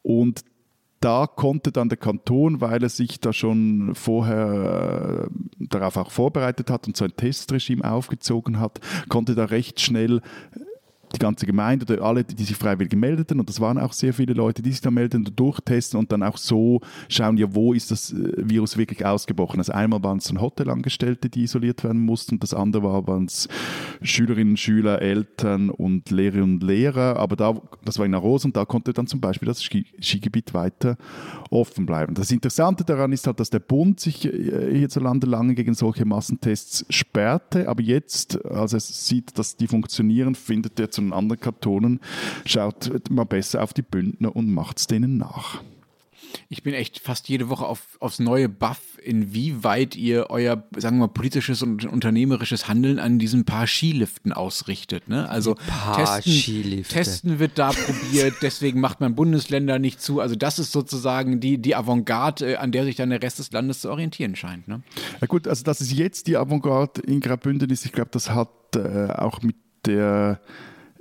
[0.02, 0.44] Und
[1.00, 6.70] da konnte dann der Kanton, weil er sich da schon vorher äh, darauf auch vorbereitet
[6.70, 10.22] hat und so ein Testregime aufgezogen hat, konnte da recht schnell
[11.14, 14.34] die ganze Gemeinde oder alle, die sich freiwillig meldeten, und das waren auch sehr viele
[14.34, 17.92] Leute, die sich da melden und durchtesten und dann auch so schauen, ja, wo ist
[17.92, 19.60] das äh, Virus wirklich ausgebrochen.
[19.60, 23.48] Also einmal waren es dann Hotelangestellte, die isoliert werden mussten, das andere war, waren es
[24.02, 28.66] Schülerinnen, Schüler, Eltern und Lehrerinnen und Lehrer, aber da, das war in Aros und da
[28.66, 30.98] konnte dann zum Beispiel das Skigebiet weiter
[31.50, 32.14] offen bleiben.
[32.14, 36.86] Das Interessante daran ist halt, dass der Bund sich äh, hierzulande lange gegen solche Massentests
[36.90, 42.00] sperrte, aber jetzt, als er sieht, dass die funktionieren, findet er zu den anderen Kantonen,
[42.46, 45.62] schaut mal besser auf die Bündner und macht es denen nach.
[46.50, 51.08] Ich bin echt fast jede Woche auf, aufs neue Buff, inwieweit ihr euer, sagen wir
[51.08, 55.08] mal, politisches und unternehmerisches Handeln an diesen paar Skiliften ausrichtet.
[55.08, 55.30] Ne?
[55.30, 55.56] Also
[55.96, 60.20] testen, testen wird da probiert, deswegen macht man Bundesländer nicht zu.
[60.20, 63.52] Also das ist sozusagen die, die Avantgarde, äh, an der sich dann der Rest des
[63.52, 64.68] Landes zu orientieren scheint.
[64.68, 64.82] Ne?
[65.22, 68.50] Ja gut, also dass es jetzt die Avantgarde in Graubünden ist, ich glaube, das hat
[68.76, 70.42] äh, auch mit der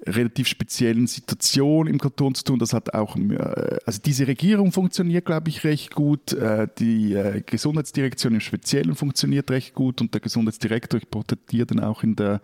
[0.06, 2.58] relativ speziellen Situation im Kanton zu tun.
[2.58, 6.32] Das hat auch, äh, also diese Regierung funktioniert, glaube ich, recht gut.
[6.32, 11.80] Äh, die äh, Gesundheitsdirektion im Speziellen funktioniert recht gut und der Gesundheitsdirektor, ich porträtiere dann
[11.80, 12.40] auch in der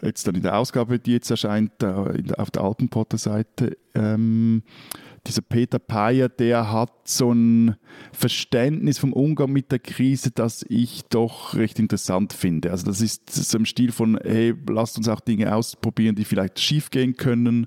[0.00, 4.62] jetzt dann in der Ausgabe, die jetzt erscheint, auf der Alpenporter-Seite, ähm,
[5.26, 7.76] dieser Peter Payer, der hat so ein
[8.12, 12.70] Verständnis vom Umgang mit der Krise, das ich doch recht interessant finde.
[12.70, 16.60] Also das ist so im Stil von, hey, lasst uns auch Dinge ausprobieren, die vielleicht
[16.60, 17.66] schiefgehen können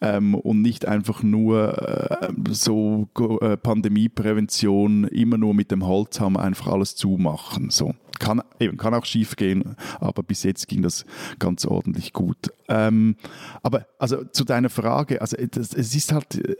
[0.00, 3.08] ähm, und nicht einfach nur äh, so
[3.40, 7.70] äh, Pandemieprävention immer nur mit dem Holzhammer einfach alles zumachen.
[7.70, 7.94] So.
[8.18, 11.06] Kann, eben, kann auch schief gehen, aber bis jetzt ging das
[11.38, 12.48] ganz ordentlich gut.
[12.66, 13.14] Ähm,
[13.62, 16.58] aber also zu deiner Frage, also es ist halt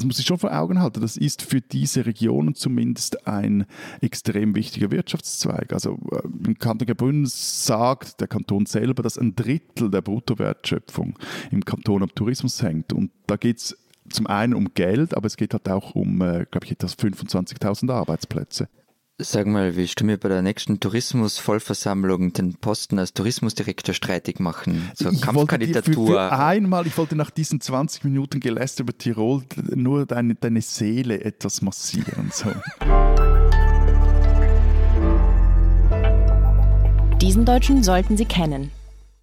[0.00, 3.66] also muss ich schon vor Augen halten, das ist für diese Regionen zumindest ein
[4.00, 5.74] extrem wichtiger Wirtschaftszweig.
[5.74, 11.18] Also äh, im Kanton Graubünden sagt der Kanton selber, dass ein Drittel der Bruttowertschöpfung
[11.50, 12.94] im Kanton am Tourismus hängt.
[12.94, 13.76] Und da geht es
[14.08, 17.92] zum einen um Geld, aber es geht halt auch um, äh, glaube ich, etwas 25.000
[17.92, 18.70] Arbeitsplätze.
[19.22, 24.90] Sag mal, willst du mir bei der nächsten Tourismusvollversammlung den Posten als Tourismusdirektor streitig machen?
[24.94, 26.06] So ich Kampfkandidatur.
[26.06, 29.42] Für, für einmal, ich wollte nach diesen 20 Minuten Geläster über Tirol
[29.74, 32.30] nur deine, deine Seele etwas massieren.
[32.32, 32.50] So.
[37.20, 38.70] Diesen Deutschen sollten Sie kennen.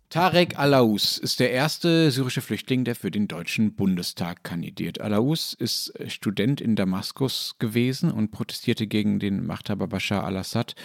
[0.10, 5.02] Tarek Alaous ist der erste syrische Flüchtling, der für den Deutschen Bundestag kandidiert.
[5.02, 10.76] Alaous ist Student in Damaskus gewesen und protestierte gegen den Machthaber Bashar al-Assad.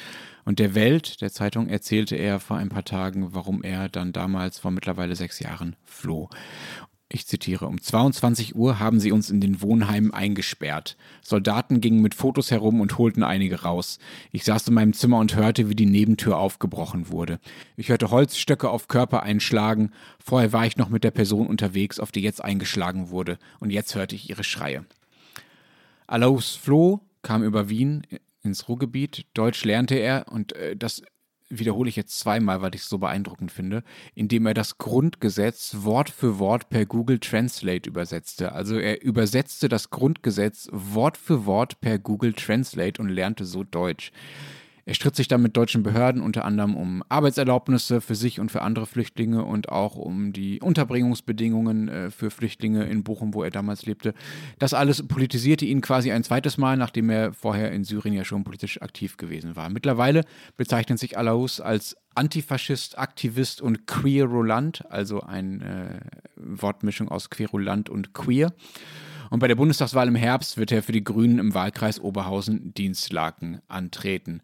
[0.44, 4.58] Und der Welt, der Zeitung, erzählte er vor ein paar Tagen, warum er dann damals
[4.58, 6.28] vor mittlerweile sechs Jahren floh.
[7.14, 10.96] Ich zitiere, um 22 Uhr haben sie uns in den Wohnheimen eingesperrt.
[11.20, 13.98] Soldaten gingen mit Fotos herum und holten einige raus.
[14.31, 17.38] Ich saß in meinem Zimmer und hörte, wie die Nebentür aufgebrochen wurde.
[17.77, 19.90] Ich hörte Holzstöcke auf Körper einschlagen.
[20.25, 23.38] Vorher war ich noch mit der Person unterwegs, auf die jetzt eingeschlagen wurde.
[23.61, 24.87] Und jetzt hörte ich ihre Schreie.
[26.07, 28.07] Alaus Floh kam über Wien
[28.42, 29.27] ins Ruhrgebiet.
[29.35, 31.03] Deutsch lernte er und äh, das
[31.58, 33.82] wiederhole ich jetzt zweimal, weil ich es so beeindruckend finde,
[34.14, 38.52] indem er das Grundgesetz Wort für Wort per Google Translate übersetzte.
[38.52, 44.12] Also er übersetzte das Grundgesetz Wort für Wort per Google Translate und lernte so Deutsch.
[44.84, 48.62] Er stritt sich dann mit deutschen Behörden unter anderem um Arbeitserlaubnisse für sich und für
[48.62, 53.86] andere Flüchtlinge und auch um die Unterbringungsbedingungen äh, für Flüchtlinge in Bochum, wo er damals
[53.86, 54.12] lebte.
[54.58, 58.42] Das alles politisierte ihn quasi ein zweites Mal, nachdem er vorher in Syrien ja schon
[58.42, 59.68] politisch aktiv gewesen war.
[59.68, 60.24] Mittlerweile
[60.56, 66.00] bezeichnet sich Alaus als Antifaschist, Aktivist und Queerulant, also eine äh,
[66.36, 68.52] Wortmischung aus Querulant und Queer.
[69.30, 74.42] Und bei der Bundestagswahl im Herbst wird er für die Grünen im Wahlkreis Oberhausen-Dienstlaken antreten.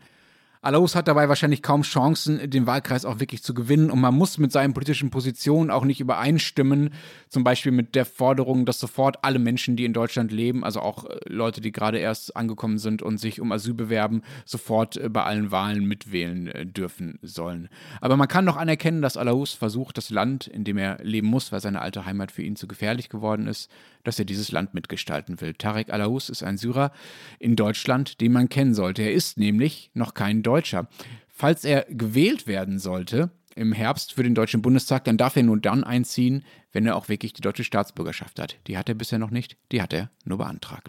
[0.61, 3.91] Alaus hat dabei wahrscheinlich kaum Chancen, den Wahlkreis auch wirklich zu gewinnen.
[3.91, 6.91] Und man muss mit seinen politischen Positionen auch nicht übereinstimmen.
[7.29, 11.05] Zum Beispiel mit der Forderung, dass sofort alle Menschen, die in Deutschland leben, also auch
[11.05, 15.23] äh, Leute, die gerade erst angekommen sind und sich um Asyl bewerben, sofort äh, bei
[15.23, 17.69] allen Wahlen mitwählen äh, dürfen sollen.
[18.01, 21.53] Aber man kann doch anerkennen, dass Alaus versucht, das Land, in dem er leben muss,
[21.53, 23.71] weil seine alte Heimat für ihn zu gefährlich geworden ist,
[24.09, 25.53] dass er dieses Land mitgestalten will.
[25.53, 26.93] Tarek Alaus ist ein Syrer
[27.39, 29.03] in Deutschland, den man kennen sollte.
[29.03, 30.89] Er ist nämlich noch kein Deutscher.
[31.29, 35.61] Falls er gewählt werden sollte im Herbst für den Deutschen Bundestag, dann darf er nur
[35.61, 36.43] dann einziehen,
[36.73, 38.57] wenn er auch wirklich die deutsche Staatsbürgerschaft hat.
[38.67, 40.89] Die hat er bisher noch nicht, die hat er nur beantragt.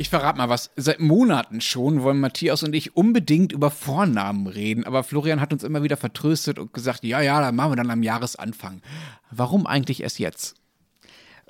[0.00, 0.70] Ich verrate mal was.
[0.76, 5.64] Seit Monaten schon wollen Matthias und ich unbedingt über Vornamen reden, aber Florian hat uns
[5.64, 8.80] immer wieder vertröstet und gesagt, ja, ja, dann machen wir dann am Jahresanfang.
[9.32, 10.54] Warum eigentlich erst jetzt?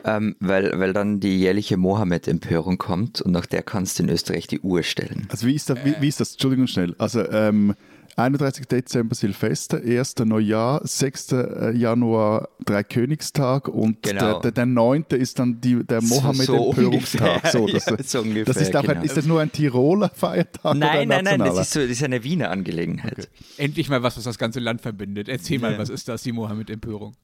[0.02, 4.46] Ähm, weil, weil dann die jährliche Mohammed-Empörung kommt und nach der kannst du in Österreich
[4.46, 5.26] die Uhr stellen.
[5.30, 5.84] Also wie ist das?
[5.84, 6.32] Wie, wie ist das?
[6.32, 6.94] Entschuldigung schnell.
[6.96, 7.74] Also ähm,
[8.18, 8.66] 31.
[8.66, 10.16] Dezember Silvester, 1.
[10.24, 11.32] Neujahr, 6.
[11.32, 14.40] Äh, Januar Dreikönigstag und genau.
[14.40, 15.04] der, der, der 9.
[15.10, 17.46] ist dann die, der Mohammed-Empörungstag.
[17.46, 18.88] So, das, ja, so ungefähr, das ist, genau.
[18.88, 20.76] ein, ist das nur ein Tiroler Feiertag?
[20.76, 23.18] Nein, nein, nein, das ist, so, das ist eine Wiener Angelegenheit.
[23.18, 23.28] Okay.
[23.56, 25.28] Endlich mal was, was das ganze Land verbindet.
[25.28, 27.14] Erzähl mal, was ist das, die Mohammed-Empörung?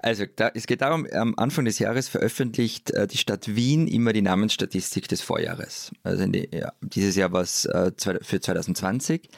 [0.00, 4.12] Also da, es geht darum, am Anfang des Jahres veröffentlicht äh, die Stadt Wien immer
[4.12, 5.92] die Namensstatistik des Vorjahres.
[6.02, 9.28] Also die, ja, dieses Jahr war es äh, für 2020.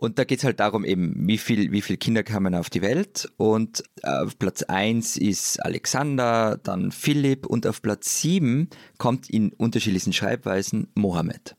[0.00, 2.82] Und da geht es halt darum, eben, wie viel, wie viele Kinder kamen auf die
[2.82, 3.28] Welt.
[3.36, 10.12] Und auf Platz 1 ist Alexander, dann Philipp und auf Platz 7 kommt in unterschiedlichen
[10.12, 11.56] Schreibweisen Mohammed.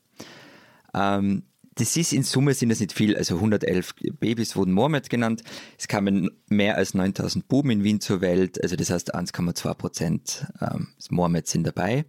[0.94, 1.42] Ähm,
[1.74, 5.42] das ist in Summe sind es nicht viel, also 111 Babys wurden Mohammed genannt.
[5.78, 10.46] Es kamen mehr als 9000 Buben in Wien zur Welt, also das heißt 1,2 Prozent
[10.62, 12.06] ähm, Mohammed sind dabei.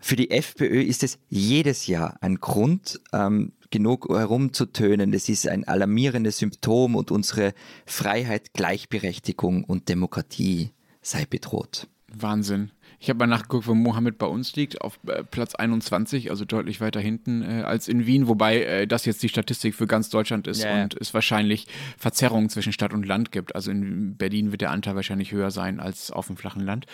[0.00, 5.10] Für die FPÖ ist es jedes Jahr ein Grund, ähm, genug herumzutönen.
[5.10, 7.54] Das ist ein alarmierendes Symptom und unsere
[7.86, 11.88] Freiheit, Gleichberechtigung und Demokratie sei bedroht.
[12.14, 12.70] Wahnsinn.
[13.00, 16.80] Ich habe mal nachgeguckt, wo Mohammed bei uns liegt, auf äh, Platz 21, also deutlich
[16.80, 20.46] weiter hinten äh, als in Wien, wobei äh, das jetzt die Statistik für ganz Deutschland
[20.46, 20.82] ist yeah.
[20.82, 21.66] und es wahrscheinlich
[21.98, 23.56] Verzerrungen zwischen Stadt und Land gibt.
[23.56, 26.86] Also in Berlin wird der Anteil wahrscheinlich höher sein als auf dem flachen Land.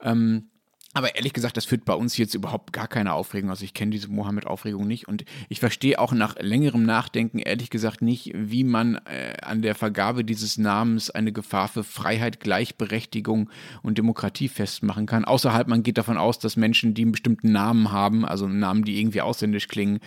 [0.00, 0.48] Ähm,
[0.92, 3.50] aber ehrlich gesagt, das führt bei uns jetzt überhaupt gar keine Aufregung.
[3.50, 8.02] Also ich kenne diese Mohammed-Aufregung nicht und ich verstehe auch nach längerem Nachdenken ehrlich gesagt
[8.02, 13.50] nicht, wie man äh, an der Vergabe dieses Namens eine Gefahr für Freiheit, Gleichberechtigung
[13.82, 15.24] und Demokratie festmachen kann.
[15.24, 19.00] Außerhalb, man geht davon aus, dass Menschen, die einen bestimmten Namen haben, also Namen, die
[19.00, 20.00] irgendwie ausländisch klingen,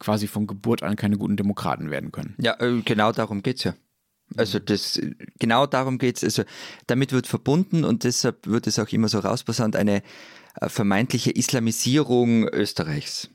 [0.00, 2.34] quasi von Geburt an keine guten Demokraten werden können.
[2.38, 3.74] Ja, äh, genau darum geht es ja.
[4.36, 5.00] Also das
[5.38, 6.24] genau darum geht es.
[6.24, 6.42] Also
[6.86, 10.02] damit wird verbunden und deshalb wird es auch immer so rausposaunt, eine
[10.60, 13.30] äh, vermeintliche Islamisierung Österreichs.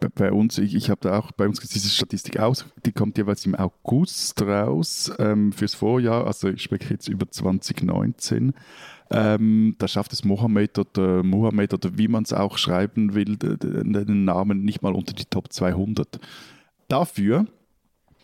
[0.00, 3.16] Bei, bei uns, ich, ich habe da auch bei uns diese Statistik aus, die kommt
[3.16, 8.52] jeweils im August raus ähm, fürs Vorjahr, also ich spreche jetzt über 2019.
[9.10, 14.24] Ähm, da schafft es Mohammed oder Mohammed oder wie man es auch schreiben will, den
[14.24, 16.18] Namen nicht mal unter die Top 200.
[16.88, 17.46] Dafür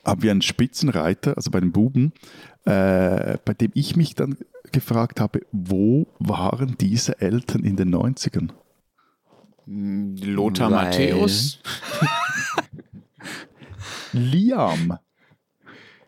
[0.04, 2.12] haben wir einen Spitzenreiter, also bei den Buben,
[2.64, 4.36] äh, bei dem ich mich dann
[4.72, 8.50] gefragt habe, wo waren diese Eltern in den 90ern?
[9.66, 10.84] Lothar Weil.
[10.84, 11.58] Matthäus.
[14.12, 14.98] Liam.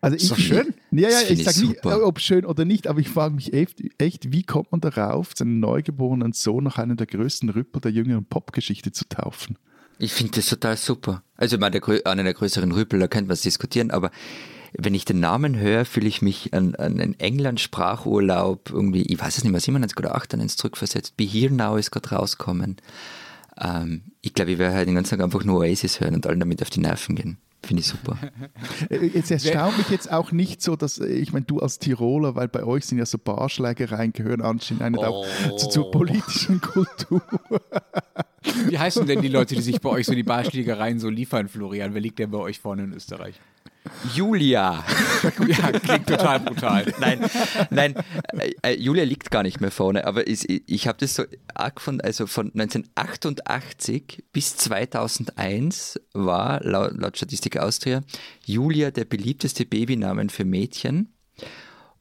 [0.00, 0.74] Also ist ich, doch schön.
[0.92, 4.32] Ja, ja, ich sage nicht, ob schön oder nicht, aber ich frage mich echt, echt,
[4.32, 8.92] wie kommt man darauf, seinen neugeborenen Sohn nach einem der größten Rüpper der jüngeren Popgeschichte
[8.92, 9.58] zu taufen?
[10.00, 11.22] Ich finde das total super.
[11.36, 14.10] Also ich meine, der, einer der größeren Rüpel, da könnte man es diskutieren, aber
[14.72, 19.38] wenn ich den Namen höre, fühle ich mich an, an einen England-Sprachurlaub irgendwie, ich weiß
[19.38, 21.16] es nicht mehr, 97 oder 98 zurückversetzt.
[21.16, 22.76] Be Here Now ist gerade rauskommen.
[23.60, 26.40] Ähm, ich glaube, ich werde halt den ganzen Tag einfach nur Oasis hören und allen
[26.40, 27.38] damit auf die Nerven gehen.
[27.62, 28.16] Finde ich super.
[28.88, 32.34] Äh, jetzt erstaunt mich jetzt auch nicht so, dass, äh, ich meine, du als Tiroler,
[32.34, 35.04] weil bei euch sind ja so Barschlägereien, gehören anscheinend oh.
[35.04, 37.22] auch zu, zur politischen Kultur.
[38.68, 41.92] Wie heißen denn die Leute, die sich bei euch so die Barschlägereien so liefern, Florian?
[41.94, 43.38] Wer liegt denn bei euch vorne in Österreich?
[44.14, 44.84] Julia.
[45.48, 46.92] ja, klingt total brutal.
[47.00, 47.20] nein,
[47.70, 47.94] nein,
[48.38, 51.80] äh, äh, Julia liegt gar nicht mehr vorne, aber ich, ich habe das so arg
[51.80, 58.02] von, also von 1988 bis 2001 war laut, laut Statistik Austria
[58.44, 61.14] Julia der beliebteste Babynamen für Mädchen.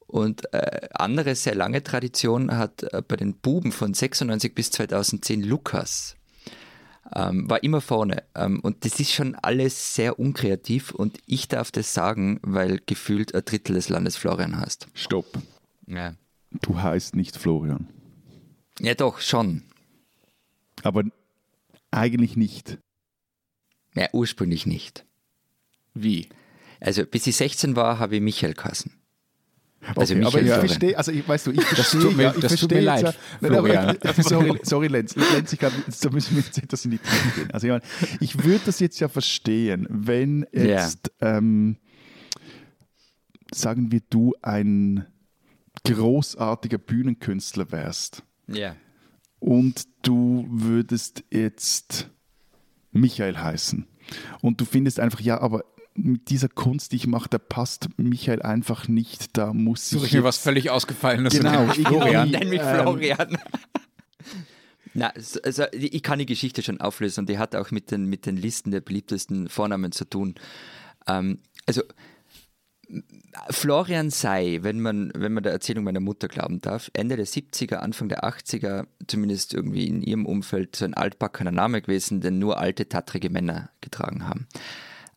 [0.06, 5.44] Und äh, andere sehr lange Tradition hat äh, bei den Buben von 96 bis 2010
[5.44, 6.16] Lukas
[7.14, 8.22] ähm, war immer vorne.
[8.34, 13.34] Ähm, und das ist schon alles sehr unkreativ und ich darf das sagen, weil gefühlt
[13.34, 14.88] ein Drittel des Landes Florian heißt.
[14.94, 15.26] Stopp.
[15.86, 16.14] Ja.
[16.62, 17.88] Du heißt nicht Florian.
[18.80, 19.62] Ja, doch, schon.
[20.82, 21.04] Aber
[21.90, 22.78] eigentlich nicht.
[23.94, 25.04] Ja, ursprünglich nicht.
[25.94, 26.28] Wie?
[26.80, 28.99] Also, bis ich 16 war, habe ich Michael Kassen.
[29.96, 32.58] Also okay, aber ich verstehe, also ich, weißt du, ich verstehe, das ja, ich das
[32.58, 33.96] verstehe leid, ja, Florian.
[34.02, 37.40] Aber, sorry, sorry, Lenz, Lenz, ich glaube, da müssen wir jetzt etwas in die Tiefe
[37.40, 37.50] gehen.
[37.50, 37.82] Also ich, meine,
[38.20, 41.38] ich würde das jetzt ja verstehen, wenn jetzt, yeah.
[41.38, 41.78] ähm,
[43.52, 45.06] sagen wir, du ein
[45.84, 48.22] großartiger Bühnenkünstler wärst.
[48.48, 48.56] Ja.
[48.56, 48.76] Yeah.
[49.38, 52.10] Und du würdest jetzt
[52.92, 53.86] Michael heißen.
[54.42, 55.64] Und du findest einfach, ja, aber
[56.02, 59.36] mit dieser Kunst, die ich mache, da passt Michael einfach nicht.
[59.36, 60.12] Da muss Suche ich.
[60.12, 61.34] mir was völlig Ausgefallenes.
[61.34, 62.30] Genau, Florian.
[62.30, 63.38] Nenn mich Florian.
[64.94, 65.12] Na,
[65.44, 68.36] also ich kann die Geschichte schon auflösen und die hat auch mit den, mit den
[68.36, 70.34] Listen der beliebtesten Vornamen zu tun.
[71.06, 71.82] Ähm, also
[73.50, 77.76] Florian sei, wenn man, wenn man der Erzählung meiner Mutter glauben darf, Ende der 70er,
[77.76, 82.58] Anfang der 80er, zumindest irgendwie in ihrem Umfeld, so ein altbackener Name gewesen, den nur
[82.58, 84.48] alte, tattrige Männer getragen haben.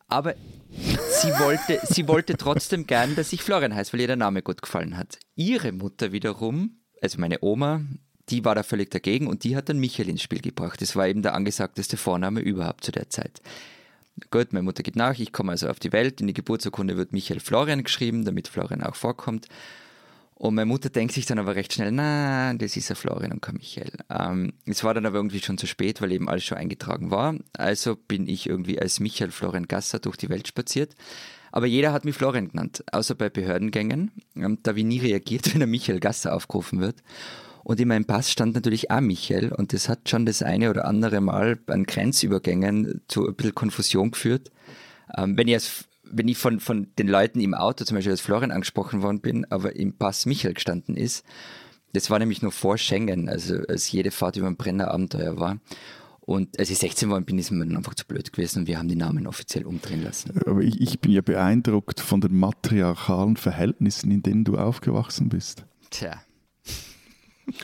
[0.06, 0.34] Aber
[0.76, 4.62] sie wollte, sie wollte trotzdem gern, dass ich Florian heiße, weil ihr der Name gut
[4.62, 5.18] gefallen hat.
[5.36, 7.82] Ihre Mutter wiederum, also meine Oma,
[8.28, 10.80] die war da völlig dagegen und die hat dann Michael ins Spiel gebracht.
[10.80, 13.40] Das war eben der angesagteste Vorname überhaupt zu der Zeit.
[14.30, 17.12] Gut, meine Mutter geht nach, ich komme also auf die Welt, in die Geburtsurkunde wird
[17.12, 19.48] Michael Florian geschrieben, damit Florian auch vorkommt.
[20.44, 23.40] Und meine Mutter denkt sich dann aber recht schnell, na, das ist ja Florian und
[23.40, 23.92] kein Michael.
[24.10, 27.34] Ähm, es war dann aber irgendwie schon zu spät, weil eben alles schon eingetragen war.
[27.54, 30.96] Also bin ich irgendwie als Michael Florian Gasser durch die Welt spaziert.
[31.50, 34.12] Aber jeder hat mich Florian genannt, außer bei Behördengängen.
[34.36, 36.96] Ähm, da ich nie reagiert, wenn er Michael Gasser aufgerufen wird.
[37.62, 40.84] Und in meinem Pass stand natürlich auch Michael und das hat schon das eine oder
[40.84, 44.50] andere Mal an Grenzübergängen zu ein bisschen Konfusion geführt.
[45.16, 48.20] Ähm, wenn ich als wenn ich von, von den Leuten im Auto zum Beispiel als
[48.20, 51.24] Florian angesprochen worden bin, aber im Pass Michael gestanden ist,
[51.92, 55.58] das war nämlich noch vor Schengen, also als jede Fahrt über ein Brennerabenteuer war.
[56.20, 58.78] Und als ich 16 war, bin ich mir dann einfach zu blöd gewesen und wir
[58.78, 60.40] haben die Namen offiziell umdrehen lassen.
[60.46, 65.66] Aber ich, ich bin ja beeindruckt von den matriarchalen Verhältnissen, in denen du aufgewachsen bist.
[65.90, 66.22] Tja.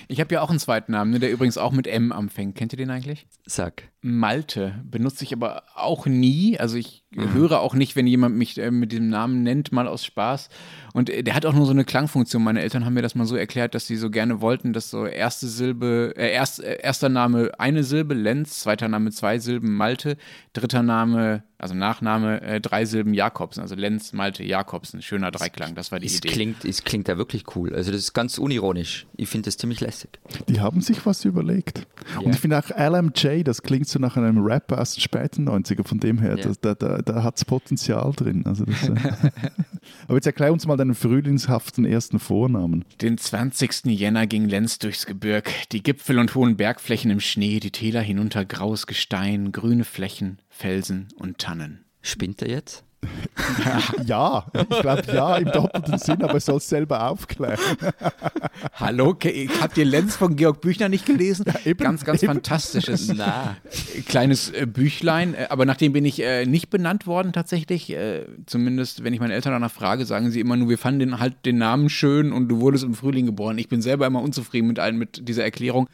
[0.08, 2.54] Ich habe ja auch einen zweiten Namen, ne, der übrigens auch mit M anfängt.
[2.54, 3.26] Kennt ihr den eigentlich?
[3.46, 3.84] Sag.
[4.02, 4.80] Malte.
[4.84, 6.58] Benutze ich aber auch nie.
[6.58, 7.34] Also ich mhm.
[7.34, 10.48] höre auch nicht, wenn jemand mich äh, mit diesem Namen nennt, mal aus Spaß.
[10.94, 12.42] Und äh, der hat auch nur so eine Klangfunktion.
[12.42, 15.04] Meine Eltern haben mir das mal so erklärt, dass sie so gerne wollten, dass so
[15.04, 20.16] erste Silbe, äh, erst, äh, erster Name eine Silbe, Lenz, zweiter Name zwei Silben, Malte,
[20.52, 25.92] dritter Name also Nachname, äh, drei Silben Jakobsen, also Lenz, Malte, Jakobsen, schöner Dreiklang, das
[25.92, 26.28] war die es Idee.
[26.28, 29.06] Klingt, es klingt ja wirklich cool, also das ist ganz unironisch.
[29.16, 30.10] Ich finde das ziemlich lässig.
[30.48, 31.86] Die haben sich was überlegt.
[32.14, 32.20] Ja.
[32.20, 35.86] Und ich finde auch LMJ, das klingt so nach einem Rapper aus den späten 90er,
[35.86, 36.44] von dem her, ja.
[36.44, 38.44] das, da, da, da hat es Potenzial drin.
[38.46, 38.94] Also das, äh
[40.06, 42.84] Aber jetzt erklär uns mal deinen frühlingshaften ersten Vornamen.
[43.00, 43.86] Den 20.
[43.86, 48.44] Jänner ging Lenz durchs Gebirg, die Gipfel und hohen Bergflächen im Schnee, die Täler hinunter
[48.44, 51.84] graues Gestein, grüne Flächen, Felsen und Tannen.
[52.02, 52.84] Spinnt er jetzt?
[54.04, 57.58] ja, ich glaube ja, im doppelten Sinn, aber er soll es selber aufklären.
[58.74, 59.16] Hallo,
[59.60, 61.46] habt ihr Lenz von Georg Büchner nicht gelesen?
[61.46, 62.34] Ja, eben, ganz, ganz eben.
[62.34, 63.56] fantastisches Na.
[64.06, 65.34] kleines äh, Büchlein.
[65.34, 67.90] Äh, aber nachdem bin ich äh, nicht benannt worden tatsächlich.
[67.90, 71.18] Äh, zumindest, wenn ich meine Eltern danach frage, sagen sie immer nur, wir fanden den,
[71.18, 73.56] halt den Namen schön und du wurdest im Frühling geboren.
[73.58, 75.88] Ich bin selber immer unzufrieden mit, allen, mit dieser Erklärung.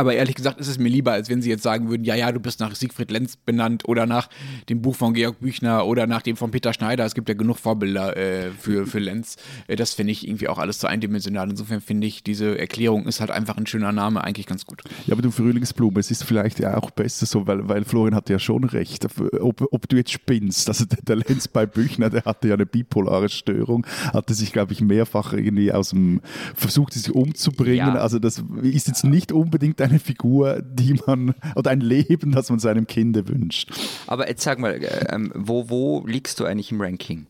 [0.00, 2.32] Aber ehrlich gesagt ist es mir lieber, als wenn sie jetzt sagen würden, ja, ja,
[2.32, 4.30] du bist nach Siegfried Lenz benannt oder nach
[4.70, 7.04] dem Buch von Georg Büchner oder nach dem von Peter Schneider.
[7.04, 9.36] Es gibt ja genug Vorbilder äh, für, für Lenz.
[9.66, 11.50] Äh, das finde ich irgendwie auch alles zu eindimensional.
[11.50, 14.82] Insofern finde ich, diese Erklärung ist halt einfach ein schöner Name, eigentlich ganz gut.
[15.04, 18.30] Ja, aber du Frühlingsblume, es ist vielleicht ja auch besser so, weil, weil Florian hat
[18.30, 19.06] ja schon recht.
[19.38, 22.64] Ob, ob du jetzt spinnst, also der, der Lenz bei Büchner, der hatte ja eine
[22.64, 26.22] bipolare Störung, hatte sich, glaube ich, mehrfach irgendwie aus dem,
[26.54, 27.76] versucht sich umzubringen.
[27.76, 27.94] Ja.
[27.96, 32.58] Also das ist jetzt nicht unbedingt eine Figur, die man, oder ein Leben, das man
[32.58, 33.70] seinem Kind wünscht.
[34.06, 37.26] Aber jetzt sag mal, äh, ähm, wo, wo liegst du eigentlich im Ranking?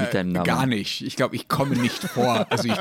[0.00, 0.44] Mit deinem Namen?
[0.44, 1.02] Gar nicht.
[1.02, 2.46] Ich glaube, ich komme nicht vor.
[2.50, 2.78] Also ich,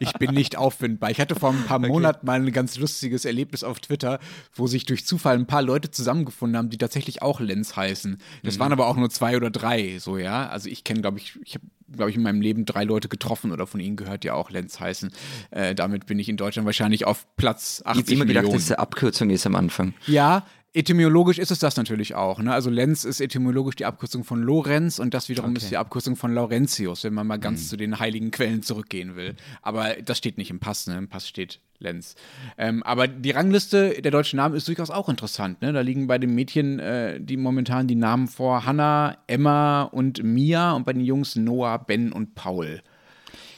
[0.00, 1.10] ich bin nicht auffindbar.
[1.10, 1.88] Ich hatte vor ein paar okay.
[1.88, 4.18] Monaten mal ein ganz lustiges Erlebnis auf Twitter,
[4.54, 8.18] wo sich durch Zufall ein paar Leute zusammengefunden haben, die tatsächlich auch Lenz heißen.
[8.42, 8.60] Das mhm.
[8.60, 10.48] waren aber auch nur zwei oder drei, so ja.
[10.48, 13.52] Also ich kenne, glaube ich, ich habe glaube ich, in meinem Leben drei Leute getroffen
[13.52, 15.12] oder von ihnen gehört, die auch Lenz heißen.
[15.50, 18.62] Äh, damit bin ich in Deutschland wahrscheinlich auf Platz 80 Ich habe immer gedacht, dass
[18.62, 19.94] es eine Abkürzung ist am Anfang.
[20.06, 22.38] Ja, Etymologisch ist es das natürlich auch.
[22.40, 22.50] Ne?
[22.50, 25.58] Also Lenz ist etymologisch die Abkürzung von Lorenz und das wiederum okay.
[25.58, 27.66] ist die Abkürzung von Laurentius, wenn man mal ganz mhm.
[27.66, 29.34] zu den heiligen Quellen zurückgehen will.
[29.60, 30.96] Aber das steht nicht im Pass, ne?
[30.96, 32.14] im Pass steht Lenz.
[32.56, 35.60] Ähm, aber die Rangliste der deutschen Namen ist durchaus auch interessant.
[35.60, 35.74] Ne?
[35.74, 40.72] Da liegen bei den Mädchen äh, die momentan die Namen vor Hannah, Emma und Mia
[40.72, 42.82] und bei den Jungs Noah, Ben und Paul.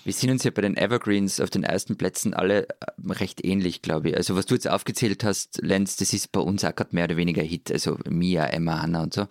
[0.04, 2.74] Wir sind uns ja bei den Evergreens auf den ersten Plätzen alle äh,
[3.08, 4.16] recht ähnlich, glaube ich.
[4.16, 7.16] Also was du jetzt aufgezählt hast, Lenz, das ist bei uns auch gerade mehr oder
[7.16, 7.72] weniger Hit.
[7.72, 9.26] Also Mia, Emma, Hannah und so.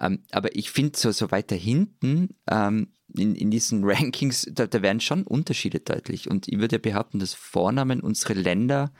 [0.00, 4.82] Ähm, aber ich finde so, so weiter hinten ähm, in, in diesen Rankings, da, da
[4.82, 6.28] werden schon Unterschiede deutlich.
[6.28, 8.92] Und ich würde behaupten, dass Vornamen unsere Länder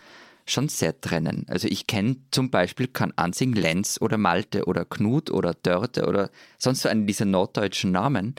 [0.47, 1.47] schon sehr trennen.
[1.49, 6.31] Also ich kenne zum Beispiel kein Ansing Lenz oder Malte oder Knut oder Dörte oder
[6.59, 8.35] sonst so einen dieser norddeutschen Namen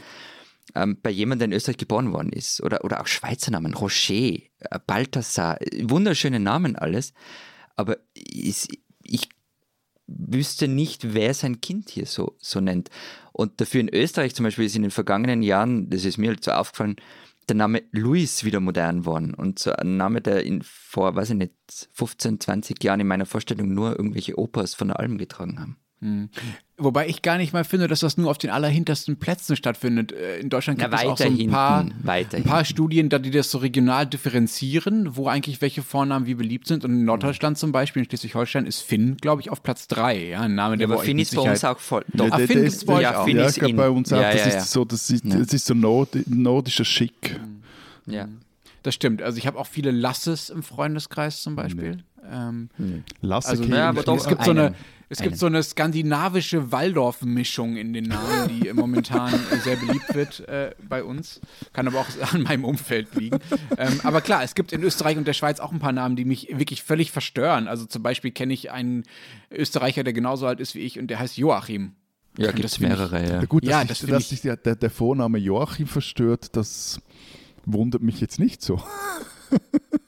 [0.76, 2.62] ähm, bei jemandem, der in Österreich geboren worden ist.
[2.62, 7.14] Oder, oder auch Schweizer Namen, Rocher, äh, Balthasar, wunderschöne Namen alles.
[7.76, 8.68] Aber ich,
[9.04, 9.30] ich
[10.08, 12.90] wüsste nicht, wer sein Kind hier so, so nennt.
[13.32, 16.44] Und dafür in Österreich zum Beispiel ist in den vergangenen Jahren, das ist mir halt
[16.44, 16.98] so aufgefallen,
[17.50, 19.34] der Name Luis wieder modern worden.
[19.34, 21.54] Und so ein Name, der in, vor, weiß ich nicht,
[21.94, 25.78] 15, 20 Jahren in meiner Vorstellung nur irgendwelche Opas von der Alm getragen haben.
[26.00, 26.30] Hm.
[26.78, 30.12] Wobei ich gar nicht mal finde, dass das nur auf den allerhintersten Plätzen stattfindet.
[30.12, 33.52] Äh, in Deutschland gibt ja, es auch so ein paar, ein paar Studien, die das
[33.52, 36.84] so regional differenzieren, wo eigentlich welche Vornamen wie beliebt sind.
[36.84, 40.30] Und in Norddeutschland zum Beispiel, in Schleswig-Holstein, ist Finn, glaube ich, auf Platz 3.
[40.30, 42.06] Ja, ein Name, der ja, aber Finn ist bei uns auch voll.
[42.12, 42.26] Doch.
[42.26, 43.26] Ja, ah, Finn ist bei euch ja, auch.
[43.26, 44.20] Finn ja, ist in, bei uns auch.
[44.20, 47.40] Ja, das ist so, das ist, das ist so nord, nordischer Schick.
[48.08, 48.28] Ja.
[48.82, 49.22] Das stimmt.
[49.22, 51.98] Also ich habe auch viele Lasses im Freundeskreis zum Beispiel.
[51.98, 52.04] Nee.
[52.32, 53.04] Ähm, nee.
[53.22, 54.76] Lasse also, ja, aber doch, es gibt so eine
[55.14, 59.32] es gibt so eine skandinavische Waldorf-Mischung in den Namen, die momentan
[59.64, 61.40] sehr beliebt wird äh, bei uns.
[61.72, 63.38] Kann aber auch an meinem Umfeld liegen.
[63.78, 66.26] Ähm, aber klar, es gibt in Österreich und der Schweiz auch ein paar Namen, die
[66.26, 67.68] mich wirklich völlig verstören.
[67.68, 69.04] Also zum Beispiel kenne ich einen
[69.52, 71.94] Österreicher, der genauso alt ist wie ich und der heißt Joachim.
[72.38, 73.46] Ja, gibt es mehrere, ich, ja.
[73.46, 77.00] Gut, dass, ja, das ich, dass sich der, der, der Vorname Joachim verstört, das
[77.66, 78.82] wundert mich jetzt nicht so.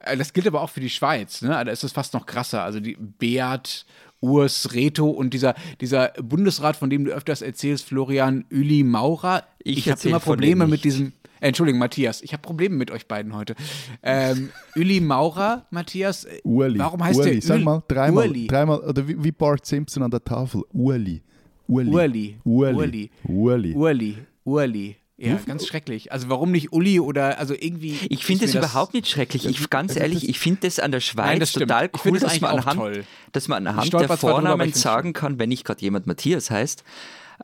[0.00, 1.48] Äh, das gilt aber auch für die Schweiz, ne?
[1.48, 2.62] Da ist es fast noch krasser.
[2.62, 3.84] Also die Beat
[4.20, 9.44] Urs Reto und dieser, dieser Bundesrat, von dem du öfters erzählst, Florian Uli Maurer.
[9.62, 11.12] Ich, ich habe immer Probleme mit diesem.
[11.40, 13.54] Äh, Entschuldigung, Matthias, ich habe Probleme mit euch beiden heute.
[14.02, 16.24] Ähm, Uli Maurer, Matthias.
[16.24, 16.78] Äh, Uli.
[16.78, 17.32] Warum heißt Uli.
[17.32, 18.46] der Sag mal, dreimal, Uli.
[18.46, 20.62] dreimal, oder wie, wie Bart Simpson an der Tafel.
[20.72, 21.22] Uli.
[21.66, 21.90] Uli.
[21.90, 22.38] Uli.
[22.44, 23.10] Uli.
[23.26, 23.74] Uli.
[23.74, 24.18] Uli.
[24.44, 24.96] Uli.
[25.22, 26.12] Ja, ganz schrecklich.
[26.12, 27.98] Also warum nicht Uli oder also irgendwie.
[28.08, 29.44] Ich finde das, das überhaupt nicht schrecklich.
[29.44, 32.58] Ich ganz ehrlich, ich finde das an der Schweiz Nein, total cool, das dass, man
[32.58, 36.84] anhand, dass man anhand der Vornamen sagen kann, wenn nicht gerade jemand Matthias heißt,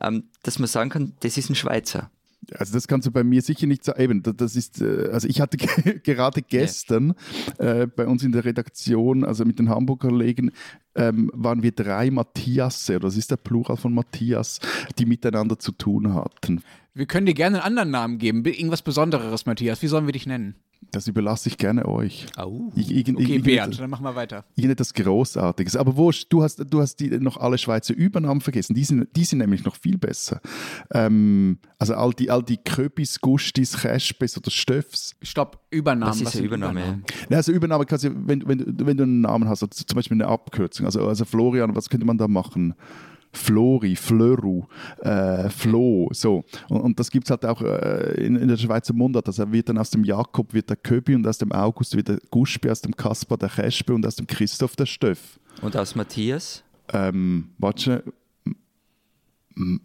[0.01, 2.09] ähm, dass man sagen kann, das ist ein Schweizer.
[2.55, 4.01] Also das kannst du bei mir sicher nicht sagen.
[4.01, 5.57] Eben, das ist, äh, also ich hatte
[6.03, 7.13] gerade gestern
[7.59, 7.81] ja.
[7.81, 10.51] äh, bei uns in der Redaktion, also mit den Hamburger Kollegen,
[10.95, 14.59] ähm, waren wir drei Matthiasse, oder das ist der Plural von Matthias,
[14.97, 16.61] die miteinander zu tun hatten.
[16.93, 19.81] Wir können dir gerne einen anderen Namen geben, irgendwas Besonderes, Matthias.
[19.81, 20.55] Wie sollen wir dich nennen?
[20.91, 22.27] Das überlasse ich gerne euch.
[22.37, 22.71] Oh.
[22.75, 24.45] Ich, ich, okay, ich, Bernd, dann machen wir weiter.
[24.55, 25.75] Irgendetwas Großartiges.
[25.75, 28.73] Aber wurscht, du hast, du hast die, noch alle Schweizer Übernahmen vergessen.
[28.73, 30.39] Die sind, die sind nämlich noch viel besser.
[30.93, 35.15] Ähm, also all die, all die Köpis, Gustis, Chespes oder Stöffs.
[35.21, 36.11] Stopp, Übernahmen.
[36.11, 36.79] Was ist eine Übernahme?
[36.81, 37.03] Übernahme?
[37.29, 40.15] Ja, also Übernahme kannst du, wenn, wenn, wenn du einen Namen hast, also zum Beispiel
[40.15, 40.85] eine Abkürzung.
[40.85, 42.75] Also, also Florian, was könnte man da machen?
[43.33, 44.65] Flori, Flöru,
[45.01, 46.43] äh, Flo, so.
[46.69, 49.27] Und, und das gibt es halt auch äh, in, in, der Schweizer Mundart.
[49.27, 52.19] Also wird dann aus dem Jakob wird der Köbi und aus dem August wird der
[52.31, 55.39] Guspe, aus dem Kaspar der Chespe und aus dem Christoph der Stöff.
[55.61, 56.63] Und aus Matthias?
[56.93, 58.03] Ähm, warte,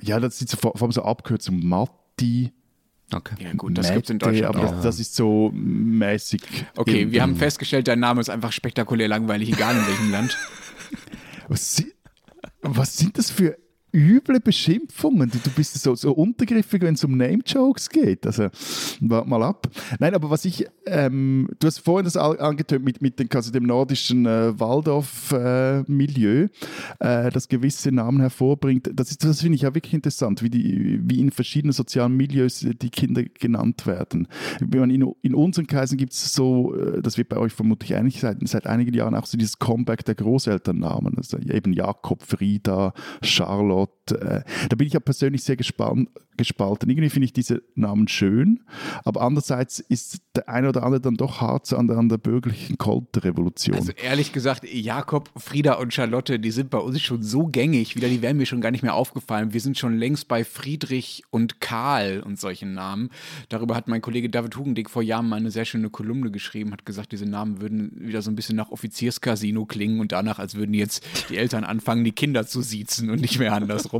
[0.02, 1.66] ja, das sind so, vor allem so Abkürzungen.
[1.66, 2.52] Matti,
[3.14, 3.34] Okay.
[3.40, 4.82] Ja gut, das gibt es in Deutschland aber auch.
[4.82, 6.42] das ist so mäßig.
[6.76, 10.38] Okay, wir haben festgestellt, dein Name ist einfach spektakulär langweilig, egal in welchem Land.
[11.48, 11.84] Was,
[12.62, 13.58] was sind das für
[13.92, 15.30] üble Beschimpfungen.
[15.30, 18.26] Du, bist so, so untergriffig, wenn es um Name-Jokes geht.
[18.26, 18.48] Also,
[19.00, 19.68] warte mal ab.
[19.98, 23.64] Nein, aber was ich, ähm, du hast vorhin das angetönt mit, mit den, also dem
[23.64, 26.48] nordischen äh, Waldorf-Milieu,
[27.00, 28.90] äh, äh, das gewisse Namen hervorbringt.
[28.94, 32.90] Das, das finde ich ja wirklich interessant, wie, die, wie in verschiedenen sozialen Milieus die
[32.90, 34.28] Kinder genannt werden.
[34.60, 38.38] In, in unseren Kreisen gibt es so, äh, das wird bei euch vermutlich eigentlich seit,
[38.48, 41.16] seit einigen Jahren auch so dieses Comeback der Großelternnamen.
[41.18, 46.88] Also eben Jakob, Frieda, Charlotte, people Äh, da bin ich ja persönlich sehr gespannt, gespalten.
[46.90, 48.60] Irgendwie finde ich diese Namen schön,
[49.04, 52.78] aber andererseits ist der eine oder andere dann doch hart an der, an der bürgerlichen
[52.78, 53.76] Konterrevolution.
[53.76, 58.08] Also ehrlich gesagt, Jakob, Frieda und Charlotte, die sind bei uns schon so gängig, wieder,
[58.08, 59.52] die wären mir schon gar nicht mehr aufgefallen.
[59.52, 63.10] Wir sind schon längst bei Friedrich und Karl und solchen Namen.
[63.50, 66.86] Darüber hat mein Kollege David Hugendick vor Jahren mal eine sehr schöne Kolumne geschrieben, hat
[66.86, 70.74] gesagt, diese Namen würden wieder so ein bisschen nach Offizierscasino klingen und danach, als würden
[70.74, 73.91] jetzt die Eltern anfangen, die Kinder zu siezen und nicht mehr andersrum.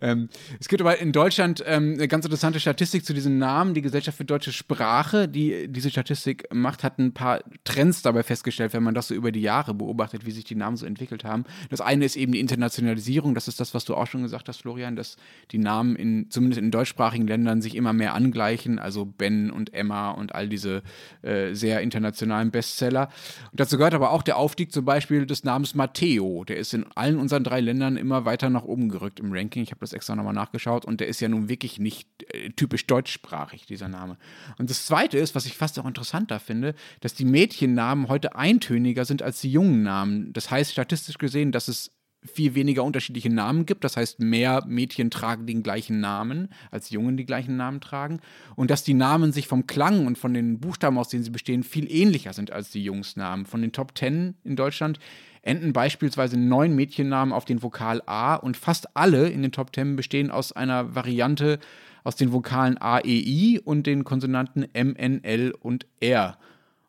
[0.00, 0.28] Ähm,
[0.58, 3.74] es gibt aber in Deutschland ähm, eine ganz interessante Statistik zu diesen Namen.
[3.74, 8.72] Die Gesellschaft für deutsche Sprache, die diese Statistik macht, hat ein paar Trends dabei festgestellt,
[8.72, 11.44] wenn man das so über die Jahre beobachtet, wie sich die Namen so entwickelt haben.
[11.70, 13.34] Das eine ist eben die Internationalisierung.
[13.34, 15.16] Das ist das, was du auch schon gesagt hast, Florian, dass
[15.50, 18.78] die Namen in, zumindest in deutschsprachigen Ländern sich immer mehr angleichen.
[18.78, 20.82] Also Ben und Emma und all diese
[21.22, 23.08] äh, sehr internationalen Bestseller.
[23.50, 26.44] Und dazu gehört aber auch der Aufstieg zum Beispiel des Namens Matteo.
[26.44, 29.62] Der ist in allen unseren drei Ländern immer weiter nach oben gerückt im Ranking.
[29.62, 32.86] Ich habe das extra nochmal nachgeschaut und der ist ja nun wirklich nicht äh, typisch
[32.86, 34.16] deutschsprachig, dieser Name.
[34.58, 39.04] Und das Zweite ist, was ich fast auch interessanter finde, dass die Mädchennamen heute eintöniger
[39.04, 40.32] sind als die jungen Namen.
[40.32, 41.92] Das heißt statistisch gesehen, dass es
[42.22, 43.84] viel weniger unterschiedliche Namen gibt.
[43.84, 48.20] Das heißt, mehr Mädchen tragen den gleichen Namen, als Jungen die gleichen Namen tragen.
[48.56, 51.62] Und dass die Namen sich vom Klang und von den Buchstaben, aus denen sie bestehen,
[51.62, 53.46] viel ähnlicher sind als die Jungsnamen.
[53.46, 54.98] Von den Top Ten in Deutschland
[55.42, 59.96] enden beispielsweise neun Mädchennamen auf den Vokal A und fast alle in den Top Ten
[59.96, 61.58] bestehen aus einer Variante
[62.04, 66.38] aus den Vokalen A, E, I und den Konsonanten M, N, L und R.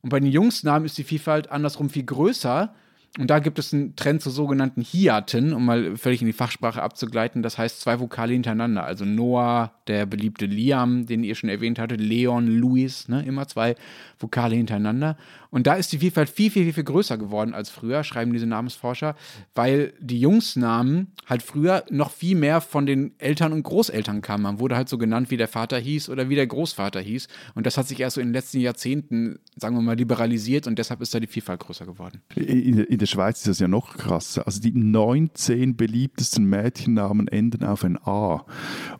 [0.01, 2.73] Und bei den Jungsnamen ist die Vielfalt andersrum viel größer.
[3.19, 6.81] Und da gibt es einen Trend zu sogenannten Hiaten, um mal völlig in die Fachsprache
[6.81, 7.43] abzugleiten.
[7.43, 8.85] Das heißt zwei Vokale hintereinander.
[8.85, 13.75] Also Noah, der beliebte Liam, den ihr schon erwähnt hattet, Leon, Louis, ne, immer zwei
[14.17, 15.17] Vokale hintereinander.
[15.51, 19.15] Und da ist die Vielfalt viel, viel, viel größer geworden als früher, schreiben diese Namensforscher,
[19.53, 24.43] weil die Jungsnamen halt früher noch viel mehr von den Eltern und Großeltern kamen.
[24.43, 27.27] Man wurde halt so genannt, wie der Vater hieß oder wie der Großvater hieß.
[27.53, 30.79] Und das hat sich erst so in den letzten Jahrzehnten, sagen wir mal, liberalisiert und
[30.79, 32.21] deshalb ist da die Vielfalt größer geworden.
[32.35, 34.45] In, in der Schweiz ist das ja noch krasser.
[34.47, 38.45] Also die 19 beliebtesten Mädchennamen enden auf ein A.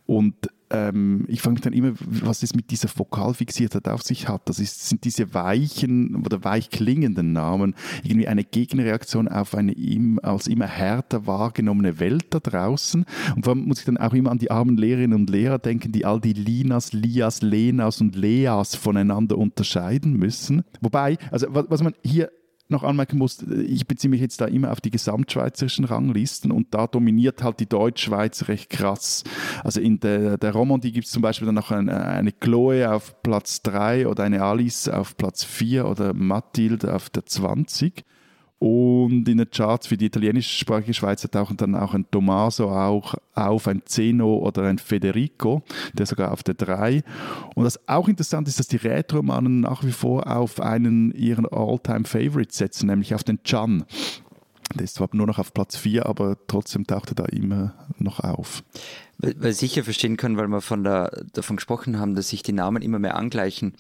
[0.06, 4.42] Und ähm, ich frage mich dann immer, was es mit dieser Vokalfixiertheit auf sich hat.
[4.46, 10.20] Das ist, sind diese weichen oder weich klingenden Namen irgendwie eine Gegenreaktion auf eine im,
[10.24, 13.06] als immer härter wahrgenommene Welt da draußen.
[13.36, 15.92] Und vor allem muss ich dann auch immer an die armen Lehrerinnen und Lehrer denken,
[15.92, 20.64] die all die Linas, Lias, Lenas und Leas voneinander unterscheiden müssen.
[20.80, 22.32] Wobei, also was, was man hier
[22.72, 26.88] noch anmerken muss, ich beziehe mich jetzt da immer auf die gesamtschweizerischen Ranglisten und da
[26.88, 29.24] dominiert halt die Deutschschweiz recht krass.
[29.64, 33.22] Also in der, der Romandie gibt es zum Beispiel dann noch eine, eine Chloe auf
[33.24, 38.04] Platz 3 oder eine Alice auf Platz 4 oder Mathilde auf der 20.
[38.62, 43.68] Und in den Charts für die italienischsprachige Schweiz tauchen dann auch ein Tommaso auch auf,
[43.68, 47.02] ein Zeno oder ein Federico, der sogar auf der 3.
[47.56, 52.60] Und was auch interessant ist, dass die Rätoromanen nach wie vor auf einen ihrer All-Time-Favorites
[52.60, 53.84] setzen, nämlich auf den Can.
[54.76, 58.20] Der ist zwar nur noch auf Platz 4, aber trotzdem taucht er da immer noch
[58.20, 58.64] auf.
[59.18, 62.54] Weil ich sicher verstehen können, weil wir von der, davon gesprochen haben, dass sich die
[62.54, 63.74] Namen immer mehr angleichen.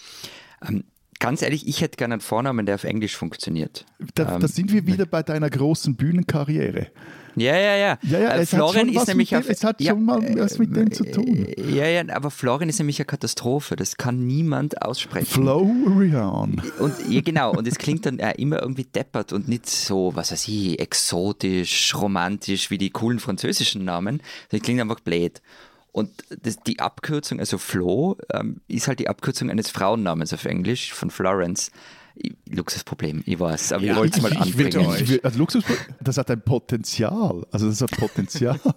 [1.22, 3.86] Ganz ehrlich, ich hätte gerne einen Vornamen, der auf Englisch funktioniert.
[4.16, 6.88] Da, ähm, da sind wir wieder bei deiner großen Bühnenkarriere.
[7.36, 7.98] Ja, ja, ja.
[8.02, 10.92] ja, ja äh, Florian ist nämlich auf, Es hat ja, schon mal was mit dem
[10.92, 11.46] zu tun.
[11.46, 13.76] Äh, ja, ja, aber Florian ist nämlich eine Katastrophe.
[13.76, 15.28] Das kann niemand aussprechen.
[15.28, 16.60] Florian.
[16.80, 17.56] Und ja, genau.
[17.56, 21.94] Und es klingt dann äh, immer irgendwie deppert und nicht so, was weiß ich, exotisch,
[21.94, 24.24] romantisch wie die coolen französischen Namen.
[24.50, 25.40] Das klingt einfach blöd.
[25.92, 30.94] Und das, die Abkürzung, also Flo, ähm, ist halt die Abkürzung eines Frauennamens auf Englisch
[30.94, 31.72] von Florence.
[32.50, 34.96] Luxusproblem, ich weiß, aber ja, ich wollte es mal anbringen.
[35.00, 37.46] Ich, ich, also Luxusproblem, das hat ein Potenzial.
[37.52, 38.60] Also das hat Potenzial.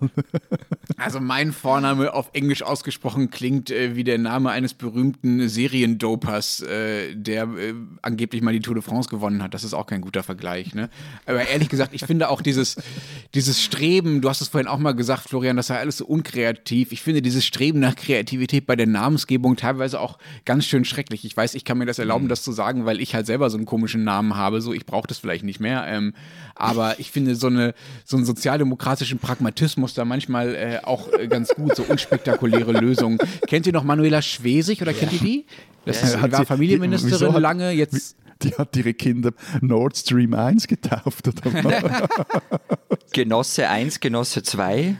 [0.96, 7.14] Also mein Vorname auf Englisch ausgesprochen klingt äh, wie der Name eines berühmten Seriendopers, äh,
[7.14, 9.54] der äh, angeblich mal die Tour de France gewonnen hat.
[9.54, 10.74] Das ist auch kein guter Vergleich.
[10.74, 10.90] Ne?
[11.26, 12.76] Aber ehrlich gesagt, ich finde auch dieses,
[13.34, 16.92] dieses Streben, du hast es vorhin auch mal gesagt, Florian, das sei alles so unkreativ.
[16.92, 21.24] Ich finde dieses Streben nach Kreativität bei der Namensgebung teilweise auch ganz schön schrecklich.
[21.24, 22.28] Ich weiß, ich kann mir das erlauben, mhm.
[22.28, 24.60] das zu sagen, weil ich halt selber so einen komischen Namen habe.
[24.60, 25.86] So, ich brauche das vielleicht nicht mehr.
[25.86, 26.14] Ähm,
[26.54, 31.54] aber ich finde so, eine, so einen sozialdemokratischen Pragmatismus da manchmal äh, auch äh, ganz
[31.54, 33.18] gut, so unspektakuläre Lösungen.
[33.46, 35.46] Kennt ihr noch Manuela Schwesig oder kennt ihr die?
[35.84, 40.66] Das ja, war sie, Familienministerin die, lange, jetzt die hat ihre Kinder Nord Stream 1
[40.66, 41.28] getauft.
[41.28, 42.08] Oder?
[43.12, 44.96] Genosse 1, Genosse 2.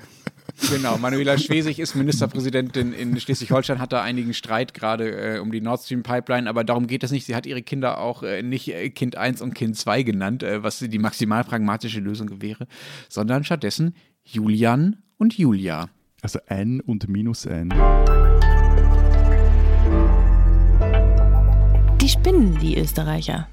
[0.70, 5.60] Genau, Manuela Schwesig ist Ministerpräsidentin in Schleswig-Holstein, hat da einigen Streit gerade äh, um die
[5.60, 7.26] Nord Stream Pipeline, aber darum geht es nicht.
[7.26, 10.62] Sie hat ihre Kinder auch äh, nicht äh, Kind 1 und Kind 2 genannt, äh,
[10.62, 12.66] was die maximal pragmatische Lösung wäre,
[13.08, 15.88] sondern stattdessen Julian und Julia.
[16.22, 17.70] Also N und minus N.
[22.00, 23.48] Die spinnen, die Österreicher.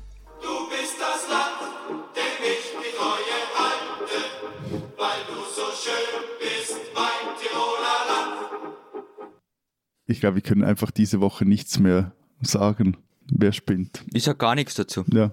[10.12, 12.98] Ich glaube, wir können einfach diese Woche nichts mehr sagen.
[13.32, 14.04] Wer spinnt?
[14.12, 15.06] Ich sage gar nichts dazu.
[15.08, 15.32] Ja.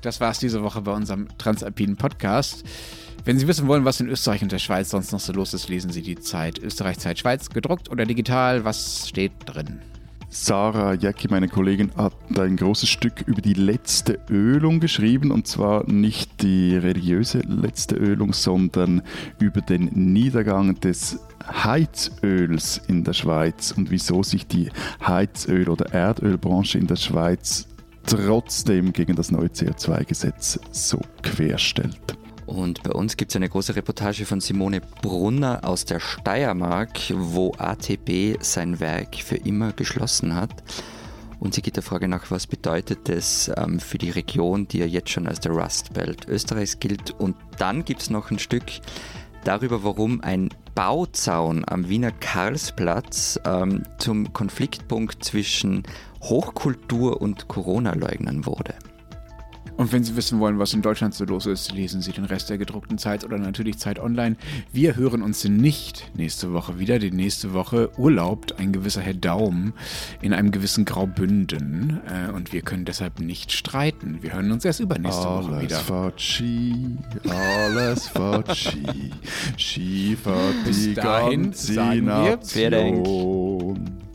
[0.00, 2.64] Das war es diese Woche bei unserem Transalpinen Podcast.
[3.24, 5.68] Wenn Sie wissen wollen, was in Österreich und der Schweiz sonst noch so los ist,
[5.68, 8.64] lesen Sie die Zeit Österreich, Zeit, Schweiz, gedruckt oder digital.
[8.64, 9.78] Was steht drin?
[10.34, 15.86] Sarah Jacki, meine Kollegin, hat ein großes Stück über die letzte Ölung geschrieben und zwar
[15.86, 19.02] nicht die religiöse letzte Ölung, sondern
[19.38, 24.70] über den Niedergang des Heizöls in der Schweiz und wieso sich die
[25.06, 27.68] Heizöl- oder Erdölbranche in der Schweiz
[28.06, 32.21] trotzdem gegen das neue CO2-Gesetz so querstellt.
[32.46, 37.52] Und bei uns gibt es eine große Reportage von Simone Brunner aus der Steiermark, wo
[37.56, 40.62] ATB sein Werk für immer geschlossen hat.
[41.38, 44.86] Und sie geht der Frage nach, was bedeutet das ähm, für die Region, die ja
[44.86, 47.10] jetzt schon als der Rust Belt Österreichs gilt.
[47.10, 48.64] Und dann gibt es noch ein Stück
[49.42, 55.82] darüber, warum ein Bauzaun am Wiener Karlsplatz ähm, zum Konfliktpunkt zwischen
[56.22, 58.74] Hochkultur und Corona-Leugnern wurde.
[59.76, 62.50] Und wenn Sie wissen wollen, was in Deutschland so los ist, lesen Sie den Rest
[62.50, 64.36] der gedruckten Zeit oder natürlich Zeit online.
[64.72, 69.72] Wir hören uns nicht nächste Woche wieder, denn nächste Woche urlaubt ein gewisser Herr Daum
[70.20, 74.18] in einem gewissen Graubünden äh, und wir können deshalb nicht streiten.
[74.20, 75.78] Wir hören uns erst übernächste alles Woche wieder.
[77.28, 79.10] Alles fahrt Ski,
[79.56, 82.42] Ski fahrt die ganze Nation.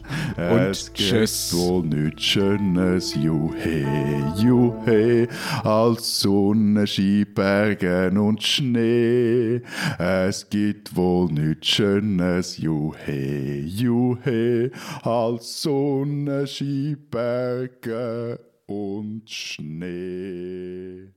[0.38, 1.54] Es tschüss.
[1.56, 5.28] wohl nichts Schönes, juhe, juhe,
[5.64, 9.62] als Sonne, Skibergen und Schnee.
[9.98, 18.38] Es gibt wohl nichts Schönes, juhe, juhe, als Sonne, Skibergen
[18.68, 21.17] und Schnee.